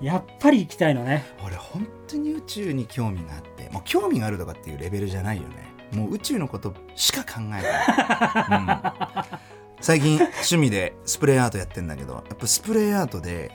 [0.00, 9.51] やっぱり行きたいのね俺本当に宇宙に興味があってもう興味があるとかっていうレベルじゃないよねもう宇宙のことしか考えない、うん
[9.82, 13.50] 最近趣味でスプレーアートやってんだけどやっぱスプレーアートで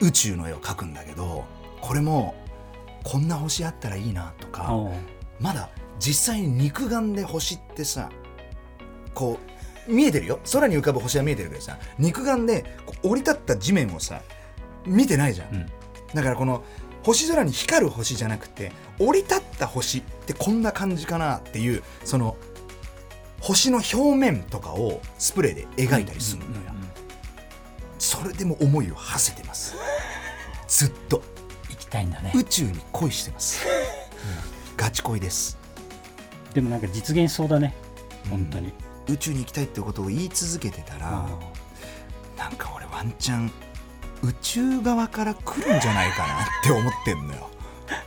[0.00, 1.44] 宇宙の絵を描くんだけど
[1.82, 2.34] これも
[3.04, 4.72] こんな星あったらいいなとか
[5.38, 8.10] まだ実際に肉眼で星ってさ
[9.12, 9.38] こ
[9.86, 10.40] う見えてるよ。
[10.50, 12.64] 空に浮かぶ星は見えてるけどさ肉眼で
[13.02, 14.22] 降り立った地面をさ
[14.86, 15.66] 見てないじゃん、うん。
[16.14, 16.64] だからこの
[17.02, 22.36] 星空に光る星じゃなくて降り立った星ってこんな感じかなっていうその
[23.40, 26.72] 星の表面とかをスプレーで描いたりするのよ、
[27.98, 29.74] それでも思いを馳せてます。
[30.68, 31.22] ずっと。
[31.68, 32.32] 行きたいんだね。
[32.34, 33.66] 宇宙に恋してます、
[34.76, 35.58] ガチ恋です。
[36.54, 37.74] でもなんか実現しそうだね。
[38.28, 38.72] 本当に、
[39.08, 41.26] 宇宙に行きたいってことを言い続けてたら、
[42.36, 43.50] なんか俺ワンチャン
[44.22, 47.50] 宇宙側から来るんじゃないかなって思ってんのよ。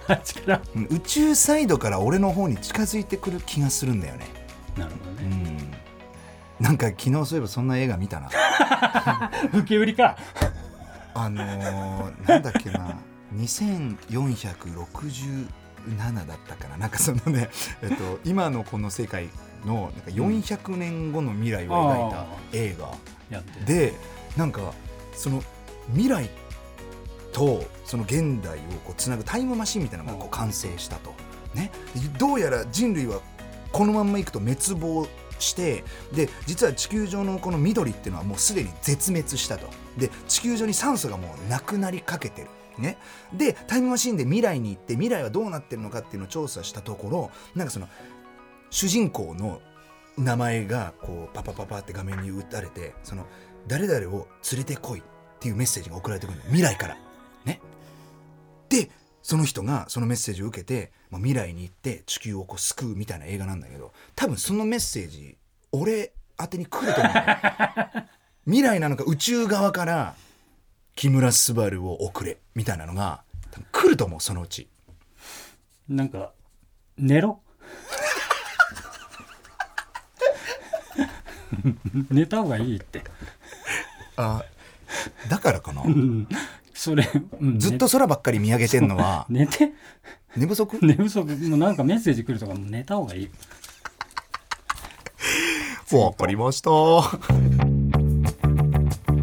[0.90, 4.26] 宇宙サイドから俺の方に近づいてくる気がするんだよね
[4.78, 5.58] なるほどね。
[6.60, 6.66] うん。
[6.66, 8.30] なんか昨日そういえばそんな映画見たな。
[9.54, 10.18] 受け売りか。
[11.14, 12.98] あのー、なんだっけな。
[13.36, 16.78] 2467だったかな。
[16.78, 17.50] なんかそのね、
[17.82, 19.30] えっと、今のこの世界
[19.66, 22.94] のなんか400年後の未来を描いた映画、
[23.30, 23.94] やってで
[24.38, 24.74] なんか
[25.14, 25.44] その
[25.92, 26.30] 未来
[27.32, 31.14] とその現代をこうつなぐタイムマシンみたいなのがこう完成したと、
[31.54, 31.72] ね、
[32.18, 33.20] どうやら人類は
[33.74, 35.08] このまんまいくと滅亡
[35.40, 35.84] して
[36.14, 39.68] で実は地球上のこの緑っていうのはもうすでに絶滅したと。
[39.98, 42.48] で地球上に酸素がもうなくなりかけてる。
[42.78, 42.98] ね、
[43.32, 47.88] でタイムマシンで未来に行って未来はどうなってるのかっていうのを調査したところなんかその
[48.72, 49.62] 主人公の
[50.18, 53.28] 名前がこうパパパパって画面に打たれてその
[53.68, 55.04] 誰々を連れてこいっ
[55.40, 56.44] ていうメッセージが送られてくるの。
[56.46, 56.98] 未来から。
[57.46, 57.60] ね。
[58.70, 58.90] で
[59.24, 65.38] その人がそのメッセージを受けて、まあ、未来に行って地球をこう救うみたいな映画なんだけど多分そのメッセージ
[65.72, 67.14] 俺宛てに来ると思う
[68.46, 70.16] 未来なのか宇宙側から
[70.96, 74.68] 木村昴を送れみたいなのが多分来ると思うそのうち。
[75.88, 76.34] なんか
[76.98, 77.42] 寝ろ？
[82.10, 83.04] 寝た方がいいって。
[84.18, 84.44] あ
[85.30, 85.82] だからかな？
[85.84, 86.28] う ん
[86.74, 87.08] それ、
[87.40, 89.74] うんずっと空ばっかり見上げてんのは寝 寝て。
[90.36, 90.80] 寝不足？
[90.82, 91.26] 寝不足。
[91.26, 93.30] もうなんかメッセージ来るとかもう寝た方がいい。
[95.96, 96.72] わかりました。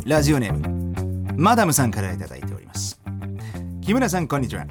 [0.07, 3.01] ラジオネームマダムさんからいただいております。
[3.83, 4.67] 木村さんこんにちは。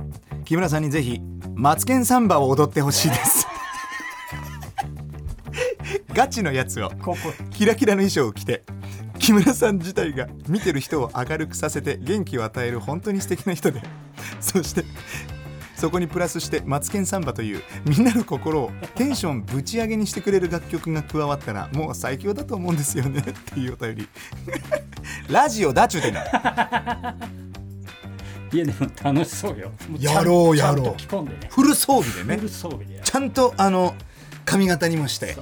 [0.46, 1.20] 木村さんにぜひ
[1.56, 3.46] マツケンサンバを踊ってほしいです。
[6.14, 7.18] ガチのやつをここ。
[7.52, 8.64] キラキラの衣装を着て
[9.20, 13.82] 木村さん自体が見てる人を明るくさせて元気を与える本当に素敵な人で。
[14.42, 14.86] そして
[15.76, 23.20] そこにプラスして「マツケンサンバ」というみんなの心をテンションぶち上げにしてくれる楽曲が加わったらもう最強だと思うんですよね。
[23.20, 24.10] っていうお便り。
[25.30, 26.26] ラジオだっちゅうてんだ。
[28.52, 29.72] いやでも楽しそうよ。
[29.88, 31.24] もやろうやろう。
[31.24, 31.50] ね。
[31.50, 32.38] フル装備でね。
[32.38, 33.00] フル装備で。
[33.04, 33.96] ちゃんとあの
[34.44, 35.38] 髪型にもして。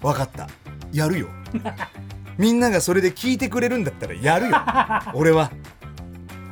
[0.00, 0.48] 分かった。
[0.92, 1.28] やるよ
[2.38, 4.56] みんながそれで聞いてくれるんだったらやるよ。
[5.12, 5.50] 俺は。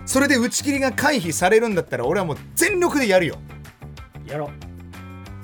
[0.05, 3.39] それで打ち切りが回避されるんだったら俺はもう全力でやるよ。
[4.27, 4.51] やろう。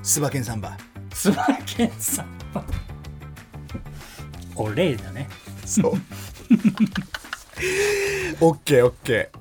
[0.03, 0.77] スバケンサンバ。
[1.15, 2.27] スバケンさん
[4.57, 5.29] お礼だね。
[5.65, 5.93] そう。
[8.41, 9.39] オッケーオッケー。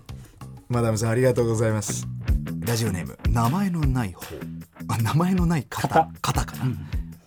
[0.69, 2.07] マダムさんありがとうございます。
[2.59, 4.25] ラジオネーム名前のない方。
[4.87, 6.09] あ名前のない方。
[6.21, 6.45] 方。
[6.45, 6.77] かな、ん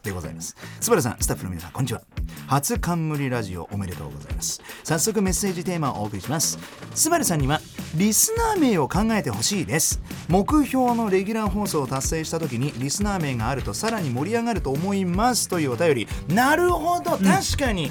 [0.04, 0.54] でございます。
[0.80, 2.02] スバルさんスタッフの皆さんこんにちは。
[2.46, 4.62] 初冠ラジオおめでとうございます。
[4.84, 6.58] 早速メッセージテーマをお送りします。
[6.94, 7.60] スバルさんには
[7.96, 10.00] リスナー名を考えてほしいです。
[10.28, 15.48] 目標のレギュラー放送を達成した時にリスナー名があるとさらに盛り上がると思います。
[15.48, 16.08] というお便り。
[16.28, 17.12] なるほど。
[17.12, 17.90] 確かに、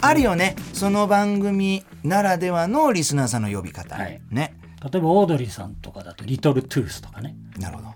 [0.00, 0.56] あるよね。
[0.72, 4.20] その番組ならではのリスナーさんの呼び方、はい。
[4.30, 7.36] ね例えばオードリーさんとかだとリトルトゥースとかね。
[7.58, 7.88] なるほど。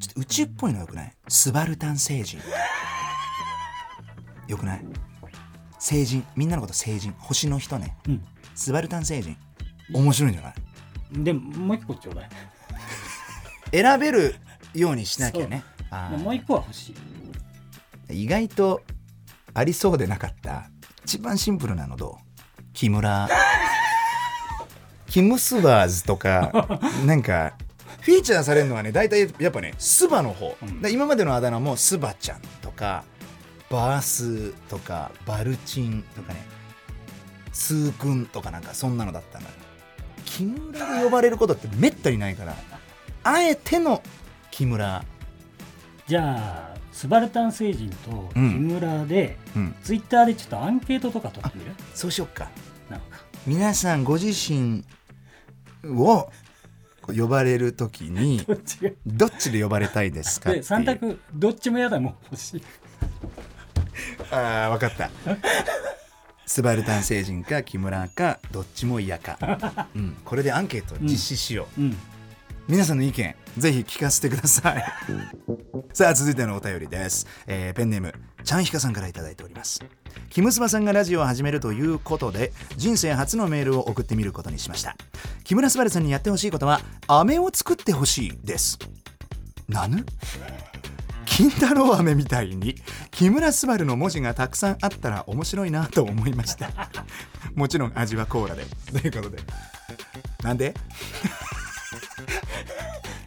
[0.00, 1.12] ちょっと宇宙っぽいのよくない？
[1.28, 2.40] スバルタン星人。
[4.48, 4.84] よくない？
[5.74, 6.24] 星人。
[6.34, 7.14] みんなのこと星人。
[7.18, 7.96] 星の人ね。
[8.08, 8.24] うん。
[8.56, 9.36] スバルタン星人。
[9.92, 10.54] 面白いんじゃない？
[11.24, 12.30] でもう一個ちょうだい。
[13.70, 14.34] 選べる
[14.74, 15.62] ようにしなきゃね。
[16.18, 16.94] もう一個は欲し
[18.10, 18.24] い。
[18.24, 18.82] 意外と
[19.54, 20.64] ありそうでなかった。
[21.04, 22.62] 一番シンプルなのどう？
[22.72, 23.28] 木村
[25.12, 27.52] キムスバーズとか なんか
[28.00, 30.80] フィーチャーされるのはね大体やっぱねスバの方、うん。
[30.80, 33.04] で今までのあだ名もスバちゃんとか
[33.68, 36.42] バースとかバルチンとかね。
[37.52, 39.50] スーくんとかなんかそんなのだったのよ。
[40.24, 42.56] 木村で呼ばれることってめったにないから
[43.22, 44.02] あえての
[44.50, 45.04] 木村。
[46.06, 48.44] じゃあスバルタン星人と木うん。
[48.68, 49.74] 村で、うん。
[49.84, 51.72] ツイッターでちょっとアンケートとか取ってみる？
[51.94, 52.48] そうしよっか。
[53.44, 54.84] 皆さんご自身
[55.84, 56.30] を
[57.06, 58.44] 呼ばれるときに
[59.06, 62.58] どっちで呼ばれたいですかっていでう3択どっちも嫌だもん欲し。
[62.58, 62.62] い
[64.30, 65.10] ああ分かった。
[66.46, 71.96] スバルタン星人か木村かどっちも嫌か、うん、これでアンケートを実施しよう、うん
[72.68, 74.84] 皆さんの意見ぜひ聞かせてください。
[75.92, 79.80] さあ続いてのお便りです、えーペンネームちゃんひかさんからいただいております。
[80.30, 84.96] キムスバさんがラジオを始めるということで人生初のメールを送ってみることにしました。
[85.44, 88.78] 木村昴さんにやってほしいことは飴を作ってほしいです。
[89.68, 90.04] なぬ？
[91.26, 92.76] 金太郎飴みたいに
[93.10, 96.70] 木村昴の文字がたくさんあったら面白いなと思いました。
[97.54, 98.64] もちろん味はコーラで。
[98.92, 99.42] ということで。
[100.42, 100.74] なんで？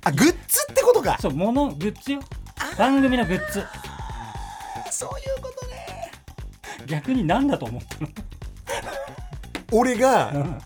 [0.06, 1.18] あグッズってことか。
[1.20, 2.20] そうものグッズよ。
[2.78, 3.64] 番組のグッズ。
[4.92, 6.12] そういうことね。
[6.86, 8.08] 逆に何だと思ったの？
[9.72, 10.62] 俺がうん。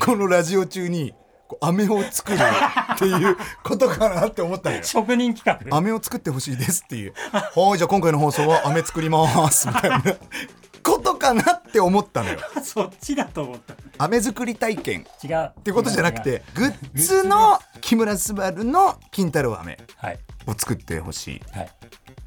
[0.00, 1.12] このラジオ中に
[1.60, 4.82] 飴を作るっていうことかなって思ったのよ。
[4.82, 5.76] 職人企画。
[5.76, 10.02] 飴を作ってほしいですっていう「はいじゃあ今回の放送は飴作ります」みたいな
[10.84, 12.38] ことかなって思ったのよ。
[12.62, 13.74] そっちだと思った。
[13.98, 15.06] 飴作り体験。
[15.24, 15.44] 違う。
[15.46, 20.18] っってことじゃなくてグッズの木村昴の金太郎飴はい。
[20.46, 21.42] を作ってほしい。
[21.52, 21.68] はい。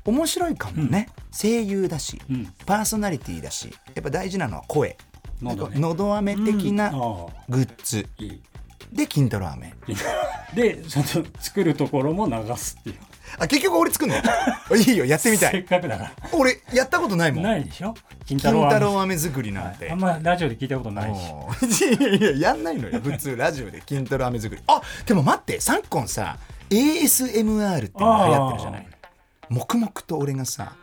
[0.05, 2.53] 面白いかもね、声優だしうん。
[2.65, 4.97] パーソナリティだしやっぱ大事なのは声。
[5.41, 5.79] 喉ね。
[5.79, 8.07] のど飴的なグッズ。
[8.17, 8.41] いい。
[8.91, 9.73] で金太郎飴。
[10.55, 12.95] でその作るところも流すっていう
[13.39, 14.15] あ結局俺作んの？
[14.75, 17.43] いいよやってみたせっいかくだか俺やったことないもん。
[17.43, 17.93] らないでしょ？
[18.25, 21.85] 金金太郎飴飴作りなんて、あんまラジオで聞いたことないし。
[21.85, 22.99] いやいややんないのよ。
[23.01, 23.81] 普通ラジオで。
[23.85, 24.61] 金太郎飴作り。
[24.67, 25.59] あでも待って。
[25.61, 26.37] 昨今さ
[26.69, 28.87] ASMR っていうのが流行ってるじゃない。
[29.49, 30.73] 黙々と俺がさ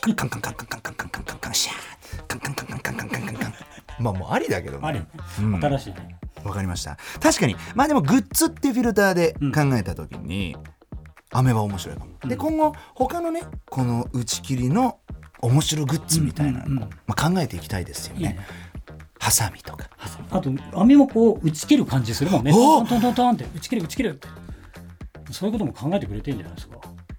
[0.00, 3.54] カンカンカンカンカンカンカンカンカンカンカンシャーカンカンカンカンカンカンカンカンカン
[3.98, 5.06] まあもうありだけどありね
[5.40, 10.56] うん新しいねわかりました確かにまあでもグッズっていうフィルターで考えた時に、
[11.38, 12.38] 飴は面白いかも、でうん。
[12.38, 14.98] 今後他のねこの打ち切りの
[15.40, 18.20] 面白グッズみたいなのも、まあ、考えていきたいですよね。
[18.20, 18.46] いいね。
[19.18, 19.88] ハサミとか。
[20.30, 22.52] あと飴もこう打ち切る感じするもんね。
[22.54, 24.28] おトントントントンって打ち切る打ち切るって。
[25.32, 26.76] そういうことも考えてくれてんじゃないですか。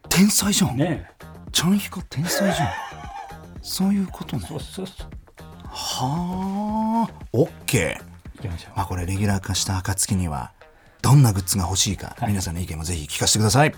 [0.09, 1.09] 天才じゃん、ね
[1.51, 2.67] ちゃんひか天才じゃん。
[3.61, 4.45] そういうことね。
[4.47, 5.07] そうそうそう
[5.69, 7.27] はあ。
[8.47, 8.77] ましょう。
[8.77, 10.51] まあこれレギュラー化した暁には
[11.01, 12.29] どんなグッズが欲しいか、はい。
[12.29, 13.75] 皆さんの意見もぜひ聞かせてください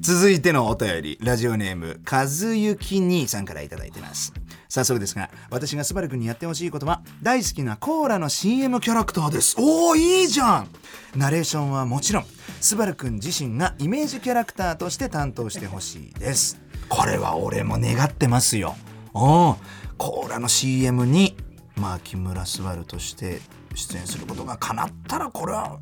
[0.00, 4.32] 続いてのお便りラジオネーム和幸兄さんから頂いてます。
[4.68, 9.56] 早速ですが私がスバル君にやってほしいことは大好きなコーラの CM キャラクターです。
[9.58, 10.68] おおいいじゃん！
[11.16, 12.24] ナレーションはもちろん
[12.60, 16.60] スバル君自身がイメージキャラクターとして担当してほしいです。
[16.88, 18.76] これは俺も願ってますよ。
[19.14, 19.56] おお
[19.96, 21.36] コーラの CM に
[21.76, 23.40] まあ木村昴として
[23.74, 25.78] 出演することが叶ったらこれは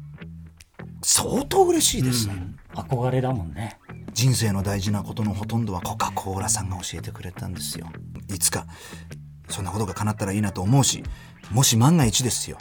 [1.03, 2.35] 相当嬉しいですね、
[2.75, 3.79] 憧れだもんね。
[4.13, 7.89] 人生の大事なことのほとんどはコカ・コーラさんが教えてくれたんですよ。
[8.29, 8.67] いつか
[9.49, 11.03] そんなことが叶ったらいいなと思うし
[11.51, 12.59] もし万が一ですよ。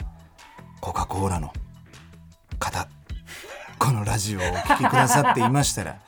[0.80, 1.52] コカ・コーラの
[2.58, 2.88] 方
[3.78, 5.98] このラジオをお聞きくださっていましたら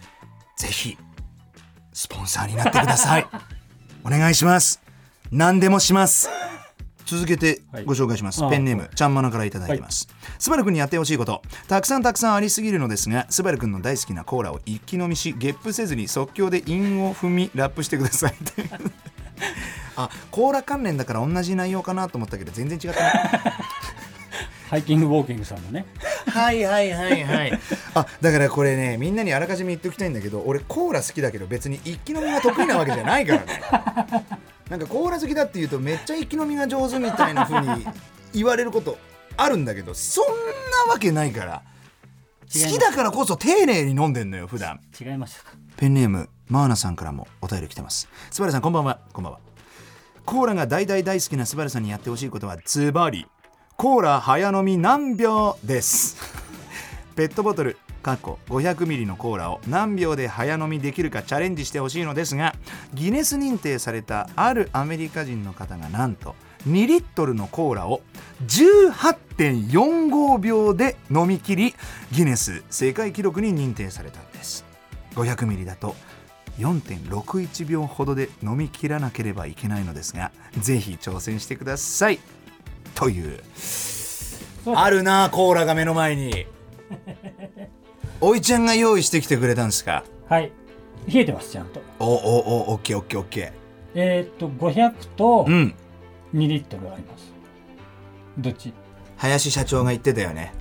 [0.56, 0.98] ぜひ
[1.92, 3.26] スポンサーになってください。
[4.04, 4.80] お願いします。
[5.30, 6.37] 何でもします。
[7.08, 7.84] 続けてはい。
[7.84, 11.40] ご紹介します、あペンネームちゃんまなからいただいてます、スバル君にやってほしいこと。
[11.66, 18.34] たくさんたくさんありすぎるのですがスバル君の大好きなコーラを一気飲みしゲップせずに即興で韻を踏みラップしてください
[19.96, 23.12] あコーラ関連だから同じ内容かなと思ったけど全然違ったね
[24.68, 25.86] ハイキングウォーキングさんのね。
[26.26, 27.58] はいはいはいはい。
[27.94, 33.62] あだからこれねみんなにあらかじめ言っておきたいんだけど俺コーラ好きだけど別に一気飲みが得意なわけじゃないからね
[34.70, 37.86] なんかコーラ好きだって言うとめっちゃ一気飲みが上手みたいな風に
[38.34, 38.98] 言われること
[39.36, 40.26] あるんだけどそん
[40.86, 41.62] なわけないから。
[42.50, 44.80] 好きだからこそ丁寧に飲んでんのよ普段。
[44.98, 45.50] 違いましたか？
[45.76, 48.08] ペンネームマーナさんからもお便り来てます。
[48.30, 49.00] スバルさんこんばんは。
[49.12, 49.40] こんばんは。
[50.24, 53.26] コーラが大大大好きなスバルさんにやってほしいことはズバリ
[53.76, 56.16] コーラ早飲み何秒です。
[57.16, 57.76] ペットボトル
[58.08, 62.54] 過去 500ml のコーラを何秒で早飲みできるかチャレンジしてほしいのですが
[62.94, 66.34] ギネス認定されたあるアメリカ人の方がなんと
[66.66, 68.00] 2リットルのコーラを
[68.46, 71.74] 18.45秒で飲み切り
[72.10, 74.64] ギネス世界記録に認定されたんです。
[75.14, 75.94] 500ml だと
[76.58, 82.20] 4.61秒ほどで飲み切らなければいけないのですがぜひ挑戦してください。
[82.94, 83.40] という
[84.74, 86.46] あるなコーラが目の前に
[88.20, 90.04] おいちゃんが用意してきてくれたんですか？
[90.28, 90.52] はい。
[91.12, 91.80] 冷えてますちゃんと。
[92.00, 92.08] おお
[92.68, 93.52] おオッケーオッケーオッケ
[93.94, 95.74] えーっと500とーうん。
[96.34, 97.32] 2リットルあります。
[98.38, 98.72] どっち？
[99.16, 100.52] 林社長が言ってたよね。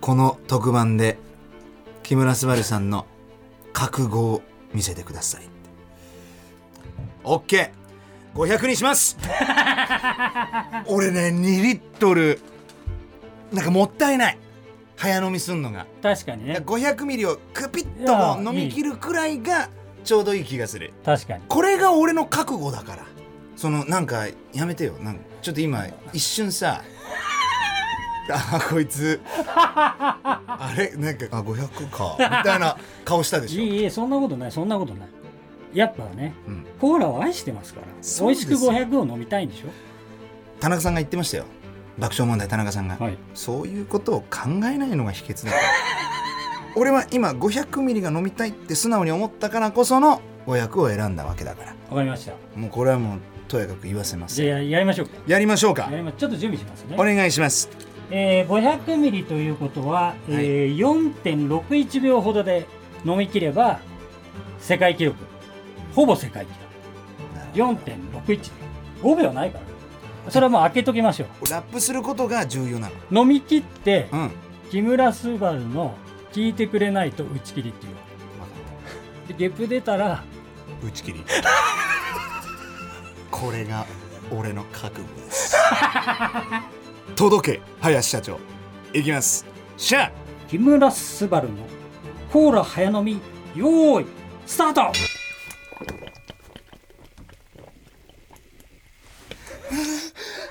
[0.00, 1.16] この特番で
[2.02, 3.06] 木村昴さんの
[3.72, 4.42] 覚悟を
[4.74, 5.42] 見せてください。
[7.24, 9.16] オッケー500にします。
[10.86, 12.40] 俺ね2リットル。
[13.52, 14.38] なんかもったいない
[14.98, 15.86] 早飲みすんのが。
[16.02, 16.54] 確かにね。
[16.64, 19.70] 500ミリをクピッいやと飲み切るくらいが
[20.02, 20.92] ちょうどいい気がする。
[21.04, 21.44] 確かに。
[21.48, 23.06] これが俺の覚悟だから。
[23.54, 24.94] そのなんかやめてよ。
[25.00, 26.82] なんかちょっと今一瞬さ
[28.30, 29.20] あこいつ。
[29.46, 30.90] あれ？
[30.96, 32.16] なんかあ500か。
[32.18, 33.62] みたいな顔したでしょ。
[33.62, 34.52] いいいいそんなことない。
[34.52, 35.08] そんなことない。
[35.74, 37.86] やっぱねうん、コーラを愛してますから。
[38.26, 39.62] 美味しく500を飲みたいんでし
[40.60, 41.44] 田中さんが言ってましたよ
[41.98, 43.18] 爆笑問題田中さんが、ょはい。
[43.34, 45.52] そういうことを考えないのが秘訣だ。
[46.76, 51.74] 俺は今500ミリが飲みたいって素直に思ったからこその500を選んだわけだから。
[51.90, 52.32] わかりました。
[52.54, 53.18] もうこれはもう
[53.48, 54.36] とやかく言わせます。
[54.36, 55.12] じゃあややりましょうか。
[55.26, 55.74] やりましょう。
[55.74, 56.94] かちょっと準備しますね。
[56.96, 57.68] お願いします。
[58.10, 62.66] えー、500ミリということは、えー4.61秒ほどで
[63.04, 63.80] 飲み切れば
[64.60, 65.16] 世界記録。
[65.94, 66.68] ほぼ世界記録。
[67.54, 68.50] 4.61
[69.02, 69.67] 5秒ないから
[70.30, 72.94] それはもう開けときましょラップすることが重要なの。
[73.10, 74.30] う飲み切ってうん。
[74.70, 75.94] 木村昴の
[76.32, 77.94] 「聞いてくれないと打ち切り」っていう。
[79.28, 80.22] でゲップ出たら
[80.82, 81.24] 打ち切り。
[83.30, 83.86] これが
[84.30, 85.02] 俺の覚悟。
[85.02, 85.56] で す
[87.16, 88.38] 届け林社長。
[88.92, 89.46] いきます。
[89.76, 90.10] シャー。
[90.48, 91.48] 木村昴の
[92.32, 93.20] コーラ早飲み。
[93.54, 94.06] よーい
[94.46, 94.92] スタート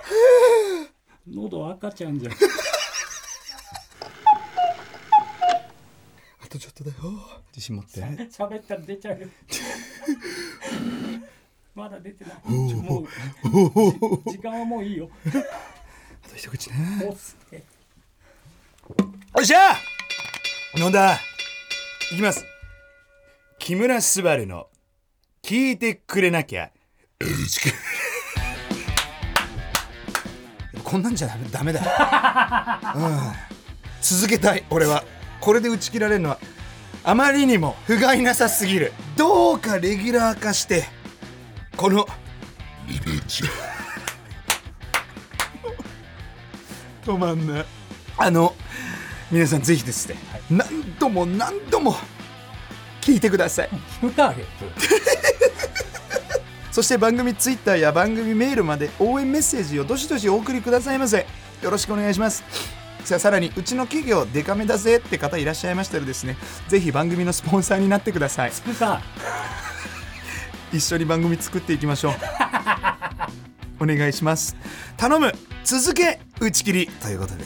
[1.28, 2.34] 喉赤ちゃんじゃん。
[6.43, 6.97] あとちょっとだよ。
[7.53, 8.01] 自信持って。
[8.01, 9.28] 喋ったら出ちゃうよ。
[11.76, 12.34] まだ出てない。
[12.49, 13.08] もう
[14.32, 15.10] 時間はもういいよ。
[15.26, 15.30] あ
[16.30, 16.76] と一口ね。
[19.34, 19.76] おっしゃ
[20.76, 21.20] 飲んだ。
[22.12, 22.45] いきます。
[23.60, 24.68] 木村昴の
[25.43, 26.72] 聞いてくれなきゃ
[30.88, 31.81] こんなんじゃダメだ、
[32.95, 33.19] うん、
[33.99, 35.03] 続けたい俺は。
[35.41, 36.39] これで打ち切られるのは
[37.03, 38.93] あまりにも不甲斐なさすぎる。
[39.17, 40.85] どうかレギュラー化して
[41.75, 42.07] この
[47.03, 47.65] 止まんない
[48.17, 48.55] あの
[49.29, 50.15] 皆さんぜひですね、
[50.49, 51.95] 何度も何度も
[53.01, 53.69] 聞いてください
[56.78, 61.25] そして番組ツイッターや番組メールまで応援メッセージをどしどしお送りくださいませ。
[61.63, 62.43] よろしくお願いします。
[63.03, 68.51] さあさらにうちの企業デカめだぜって方いらっしゃいましたらですねぜひ番組のスポンサーになってください。
[68.51, 69.01] 聞くか
[70.71, 72.13] 一緒に番組作っていきましょう。
[73.80, 74.55] お願いします。
[74.97, 76.88] 頼む続け打ち切り。
[77.01, 77.43] ということで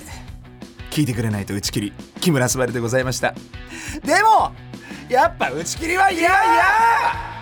[0.90, 1.94] 聞いてくれないと打ち切り。
[2.20, 3.34] 木村昴でございました。
[4.04, 4.52] でも
[5.08, 7.41] やっぱ打ち切りは嫌や